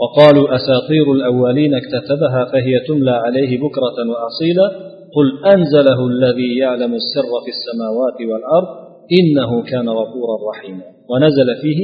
وقالوا 0.00 0.46
أساطير 0.56 1.12
الأولين 1.12 1.74
اكتتبها 1.74 2.44
فهي 2.52 2.74
تملى 2.88 3.10
عليه 3.10 3.58
بكرة 3.58 3.98
وأصيلا 4.10 4.68
قل 5.16 5.26
أنزله 5.54 6.06
الذي 6.06 6.58
يعلم 6.58 6.94
السر 6.94 7.30
في 7.44 7.50
السماوات 7.56 8.18
والأرض 8.30 8.87
إنه 9.18 9.62
كان 9.62 9.88
غفورا 9.88 10.36
رحيما. 10.50 10.84
ونزل 11.10 11.48
فيه 11.62 11.80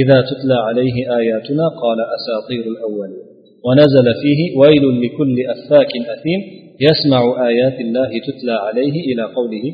إذا 0.00 0.18
تتلى 0.30 0.58
عليه 0.68 0.96
آياتنا 1.20 1.64
قال 1.82 1.98
أساطير 2.16 2.64
الأولين. 2.72 3.28
ونزل 3.66 4.06
فيه 4.22 4.40
ويل 4.60 4.84
لكل 5.02 5.36
أفاك 5.54 5.92
أثيم 6.14 6.40
يسمع 6.86 7.20
آيات 7.48 7.80
الله 7.80 8.10
تتلى 8.26 8.52
عليه 8.66 8.94
إلى 9.10 9.22
قوله 9.22 9.64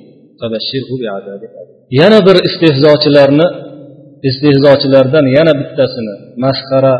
فبشره 0.40 0.90
بعذاب 1.02 1.40
ينظر 2.00 2.36
استهزاتلرنا 2.48 3.46
استهزاتلردن 4.28 5.26
ينب 5.38 5.58
التسنة 5.66 6.14
مسخرة 6.46 6.94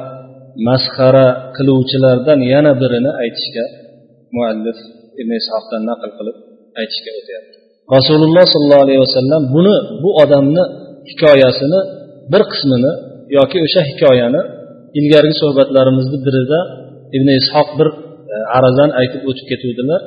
مسخرة 0.68 1.26
كلوتلردن 1.56 2.40
ينبرنا 2.42 3.10
أيتشك 3.22 3.56
مؤلف 4.36 4.78
ابن 5.20 5.32
إسحاق 5.40 5.70
نقل 5.90 6.10
قلب 6.18 6.36
أيتشك 6.78 7.06
أتيرتن 7.18 7.63
rasululloh 7.96 8.44
sollallohu 8.54 8.84
alayhi 8.86 9.00
vasallam 9.06 9.42
buni 9.54 9.76
bu 10.02 10.10
odamni 10.22 10.64
hikoyasini 11.10 11.80
bir 12.32 12.42
qismini 12.52 12.92
yoki 13.38 13.58
o'sha 13.66 13.80
hikoyani 13.90 14.40
ilgarigi 14.98 15.36
suhbatlarimizni 15.42 16.18
birida 16.26 16.60
ibn 17.16 17.28
ishoq 17.40 17.68
bir 17.78 17.88
arazan 18.56 18.56
arazani 18.56 18.92
aytib 19.00 19.22
o'tib 19.30 19.46
ketuvdilar. 19.50 20.00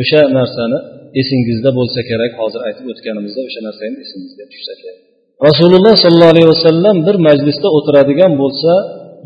O'sha 0.00 0.20
narsani 0.38 0.78
esingizda 1.20 1.70
bo'lsa 1.78 2.00
kerak 2.10 2.32
hozir 2.40 2.60
aytib 2.68 2.84
o'tganimizda 2.92 3.40
o'sha 3.48 3.60
narsa 3.66 3.80
ham 3.86 3.94
esingizga 4.04 4.44
tushsa 4.52 4.72
kerak. 4.80 4.98
Rasululloh 5.48 5.94
sollallohu 6.02 6.32
alayhi 6.34 6.50
vasallam 6.54 6.96
bir 7.06 7.16
majlisda 7.28 7.68
o'tiradigan 7.76 8.32
bo'lsa 8.42 8.72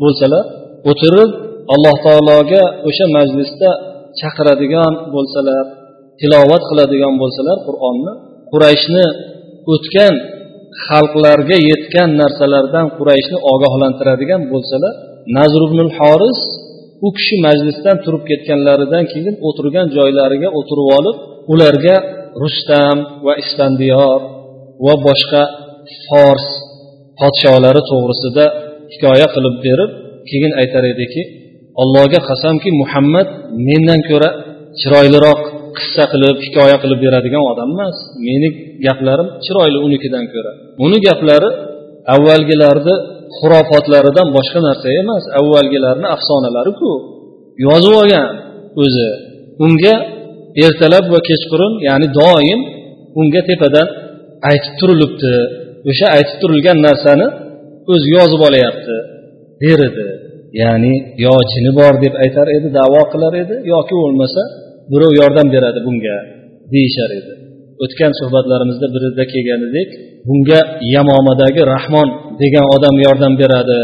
bo'lsalar 0.01 0.43
o'tirib 0.91 1.31
alloh 1.73 1.95
taologa 2.05 2.63
o'sha 2.87 3.05
majlisda 3.17 3.69
chaqiradigan 4.19 4.93
bo'lsalar 5.15 5.63
tilovat 6.21 6.63
qiladigan 6.69 7.13
bo'lsalar 7.21 7.57
qur'onni 7.67 8.11
qurayshni 8.51 9.05
o'tgan 9.73 10.13
xalqlarga 10.85 11.57
yetgan 11.69 12.09
narsalardan 12.21 12.85
qurayshni 12.97 13.37
ogohlantiradigan 13.53 14.41
bo'lsalar 14.53 14.93
nazr 15.37 15.61
ibnul 15.67 15.91
horis 15.99 16.39
u 17.05 17.09
kishi 17.17 17.35
majlisdan 17.47 17.97
turib 18.03 18.23
ketganlaridan 18.29 19.03
keyin 19.11 19.35
o'tirgan 19.47 19.87
joylariga 19.97 20.49
o'tirib 20.59 20.87
olib 20.97 21.17
ularga 21.53 21.95
rustam 22.43 22.97
va 23.25 23.33
isfandiyor 23.43 24.19
va 24.85 24.93
boshqa 25.07 25.43
fors 26.05 26.45
podsholari 27.19 27.81
to'g'risida 27.91 28.45
hikoya 28.93 29.27
qilib 29.35 29.55
berib 29.65 29.91
keyin 30.29 30.51
aytar 30.61 30.83
ediki 30.93 31.21
allohga 31.81 32.19
qasamki 32.29 32.69
muhammad 32.81 33.27
mendan 33.67 34.01
ko'ra 34.09 34.29
chiroyliroq 34.79 35.41
qissa 35.77 36.03
qilib 36.13 36.37
hikoya 36.45 36.77
qilib 36.83 36.99
beradigan 37.05 37.43
odam 37.51 37.69
emas. 37.75 37.97
Meni 38.27 38.49
gaplarim 38.85 39.27
chiroyli 39.45 39.79
unikidan 39.87 40.25
ko'ra. 40.33 40.51
Uni 40.85 40.97
gaplari 41.07 41.49
avvalgilarni 42.15 42.95
xurofotlaridan 43.37 44.27
boshqa 44.37 44.59
narsa 44.67 44.87
emas. 45.01 45.23
Avvalgilarni 45.39 46.07
afsonalariku. 46.15 46.91
Yozib 47.65 47.93
olgan 48.01 48.27
o'zi. 48.83 49.09
Unga 49.65 49.95
ertalab 50.65 51.05
va 51.13 51.19
kechqurun 51.29 51.73
ya'ni 51.87 52.07
doim 52.19 52.59
unga 53.19 53.41
tepadan 53.49 53.87
aytib 54.49 54.73
turilibdi. 54.79 55.33
O'sha 55.89 56.07
aytib 56.17 56.37
turilgan 56.41 56.77
narsani 56.87 57.27
o'zi 57.91 58.07
yozib 58.17 58.41
olyapti. 58.49 58.95
Der 59.63 59.79
edi. 59.89 60.07
Ya'ni 60.61 60.93
yo 61.25 61.35
jini 61.51 61.71
bor 61.79 61.93
deb 62.03 62.13
aytar 62.23 62.47
edi 62.57 62.67
davo 62.79 63.01
qilar 63.13 63.33
edi 63.43 63.55
yoki 63.73 63.93
bo'lmasa 64.01 64.41
birov 64.91 65.11
yordam 65.21 65.47
beradi 65.55 65.79
bunga 65.87 66.17
deyishar 66.73 67.11
edi. 67.19 67.33
O'tgan 67.83 68.11
suhbatlarimizda 68.19 68.87
birida 68.95 69.23
kelganidek 69.33 69.89
bunga 70.27 70.59
yamomadagi 70.95 71.61
rahmon 71.73 72.07
degan 72.41 72.65
odam 72.75 72.95
yordam 73.05 73.33
beradi 73.41 73.79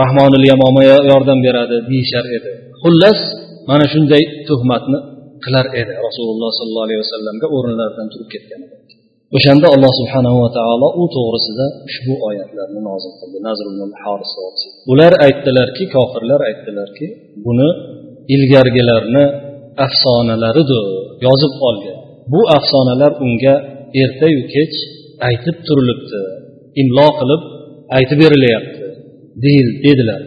rahmonil 0.00 0.44
yamoma 0.52 0.82
yordam 1.12 1.38
beradi 1.46 1.76
deyishar 1.90 2.24
edi. 2.36 2.50
Xullas 2.82 3.20
mana 3.70 3.86
shunday 3.92 4.22
tuhmatni 4.48 4.98
qilar 5.44 5.66
edi 5.80 5.92
rasululloh 6.06 6.50
sollallohu 6.58 6.86
alayhi 6.88 7.02
vasallamga 7.04 7.46
o'rinlaridan 7.56 8.06
turib 8.12 8.28
ketgan 8.34 8.62
o'shanda 9.36 9.66
alloh 9.74 9.92
subhanahu 10.00 10.36
va 10.44 10.50
taolo 10.58 10.88
u 11.02 11.04
to'g'risida 11.16 11.66
ushbu 11.88 12.14
oyatlarni 12.28 12.80
nozil 12.88 13.12
qildi. 13.20 13.36
Ular 14.92 15.12
aytdilarki 15.26 15.84
kofirlar 15.94 16.40
aytdilarki 16.48 17.06
buni 17.46 17.68
ilgargilarni 18.34 19.24
afsonalaridir 19.84 20.86
yozib 21.26 21.52
olgan. 21.68 21.98
Bu 22.32 22.40
afsonalar 22.56 23.12
unga 23.24 23.54
ertayu 24.02 24.40
kech 24.54 24.74
aytib 25.28 25.56
turilibdi 25.66 26.20
imlo 26.82 27.06
qilib 27.18 27.42
aytib 27.96 28.18
berilyapti 28.24 28.84
dedilar 29.84 30.20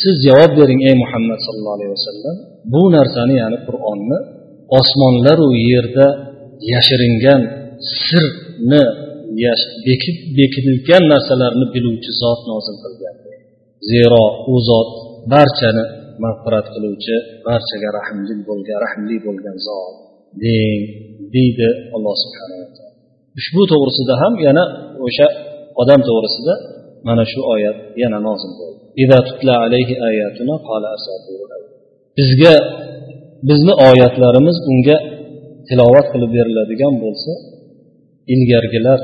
siz 0.00 0.14
javob 0.26 0.52
bering 0.60 0.80
ey 0.88 0.94
muhammad 1.02 1.38
sallallohu 1.46 1.76
alayhi 1.78 1.92
vasallam 1.98 2.36
bu 2.72 2.82
narsani 2.96 3.34
ya'ni 3.42 3.58
qur'onni 3.66 4.18
osmonlaru 4.78 5.48
yerda 5.70 6.06
yashiringan 6.72 7.42
sirni 8.04 8.84
bekitilgan 10.38 11.02
narsalarni 11.12 11.66
biluvchi 11.74 12.10
zot 12.22 12.40
nozil 12.50 12.76
qilgan. 12.84 13.16
Zero 13.90 14.24
u 14.52 14.54
zot 14.68 14.90
barchani 15.32 15.84
mag'firat 16.24 16.66
qiluvchi 16.74 17.16
barchaga 17.46 17.88
rahmli 17.98 18.34
bo'lgan 18.48 18.78
rahmli 18.86 19.16
bo'lgan 19.26 19.56
zot. 19.66 19.94
Deng 20.42 20.80
deydi 21.34 21.68
alloh 21.96 22.14
subhanava 22.24 22.66
taolo 22.76 22.90
ushbu 23.38 23.62
to'g'risida 23.72 24.14
ham 24.22 24.34
yana 24.46 24.64
o'sha 25.06 25.26
odam 25.82 26.00
to'g'risida 26.08 26.54
mana 27.08 27.24
shu 27.32 27.40
oyat 27.54 27.78
yana 28.02 28.18
nozil 28.28 28.52
bo'ldi. 28.60 28.78
Bizga 32.18 32.54
bizni 33.48 33.74
oyatlarimiz 33.88 34.56
unga 34.70 34.96
tilovat 35.68 36.06
qilib 36.12 36.30
beriladigan 36.36 36.94
bo'lsa 37.04 37.32
ilgargilar 38.34 39.00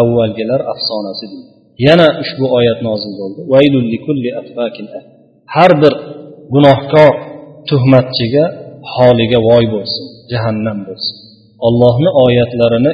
avvalgilar 0.00 0.60
afsonasi 0.72 1.24
deydi. 1.32 1.50
Yana 1.86 2.06
ushbu 2.22 2.46
oyat 2.58 2.78
nozil 2.88 3.12
bo'ldi. 3.20 3.40
Har 5.54 5.72
bir 5.82 5.92
gunohkor 6.54 7.12
tuhmatchiga 7.68 8.44
holiga 8.94 9.38
voy 9.48 9.64
bo'lsin 9.74 10.04
jahannam 10.32 10.78
bo'lsin. 10.88 11.16
Ollohni 11.66 12.10
oyatlarini 12.24 12.92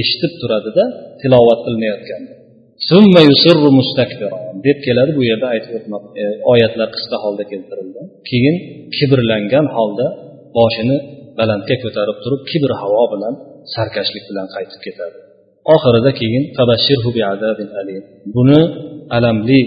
eshitib 0.00 0.32
turadida 0.40 0.84
tilovat 1.20 1.60
qilinayotganda 1.66 2.32
deb 4.66 4.78
keladi 4.86 5.10
bu 5.18 5.22
yerda 5.30 5.46
aytib 5.54 5.72
o'tmoq 5.78 6.02
e, 6.22 6.24
oyatlar 6.52 6.88
qisqa 6.96 7.16
holda 7.24 7.44
keltirildi. 7.52 8.00
Keyin 8.30 8.56
kibrlangan 8.96 9.66
holda 9.76 10.06
boshini 10.58 10.96
balandga 11.38 11.76
ko'tarib 11.84 12.16
turib 12.24 12.42
kibr 12.50 12.70
havo 12.82 13.04
bilan 13.12 13.34
sarkashlik 13.74 14.24
bilan 14.30 14.46
qaytib 14.54 14.80
ketadi. 14.86 15.18
Oxirida 15.74 16.10
keyin 16.20 16.44
buni 18.36 18.60
alamli 19.16 19.60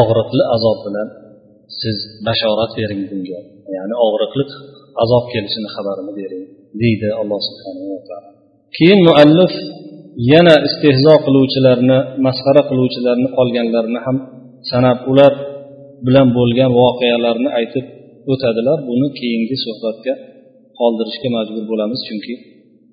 og'riqli 0.00 0.42
azob 0.56 0.78
bilan 0.86 1.08
siz 1.80 1.96
bashorat 2.26 2.72
bering 2.78 3.02
bunga. 3.10 3.40
Ya'ni 3.76 3.94
og'riqliq 4.06 4.50
azob 5.02 5.24
kelishini 5.32 5.68
xabarini 5.76 6.12
bering 6.20 6.44
deydi 6.82 7.08
alloh 7.20 7.40
subhanava 7.48 7.98
taolo. 8.08 8.30
Keyin 8.76 9.00
muallif 9.08 9.52
yana 10.32 10.54
istehzo 10.68 11.14
qiluvchilarni 11.26 11.98
masxara 12.26 12.62
qiluvchilarni 12.70 13.28
qolganlarini 13.38 14.00
ham 14.06 14.16
sanab 14.70 14.98
ular 15.10 15.32
bilan 16.06 16.28
bo'lgan 16.38 16.70
voqealarni 16.80 17.50
aytib 17.58 17.86
o'tadilar. 18.32 18.78
Buni 18.88 19.08
keyingi 19.18 19.56
suhbatga 19.64 20.14
qoldirishga 20.78 21.28
majbur 21.36 21.64
bo'lamiz 21.70 22.00
chunki 22.08 22.34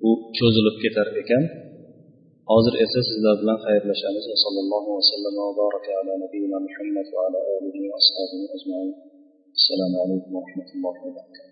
u 0.08 0.10
cho'zilib 0.36 0.76
ketar 0.84 1.06
ekan. 1.22 1.42
Hozir 2.50 2.74
esa 2.84 3.00
sizlar 3.08 3.34
bilan 3.40 3.58
xayrlashamiz. 3.64 4.24
Sallallohu 4.44 4.90
vasallam 4.98 5.34
va 5.40 5.46
baraka 5.60 5.90
ala 6.00 6.12
nabiyina 6.24 6.58
muhammad 6.66 7.06
va 7.14 7.20
ala 7.26 7.40
alihi 7.56 7.80
va 7.90 7.96
ashabihi 8.02 8.46
ajmain. 8.56 8.90
Assalomu 9.58 9.96
alaykum 10.04 10.30
va 10.36 10.40
rahmatullohi 10.46 10.98
va 11.04 11.10
barakatuh. 11.18 11.43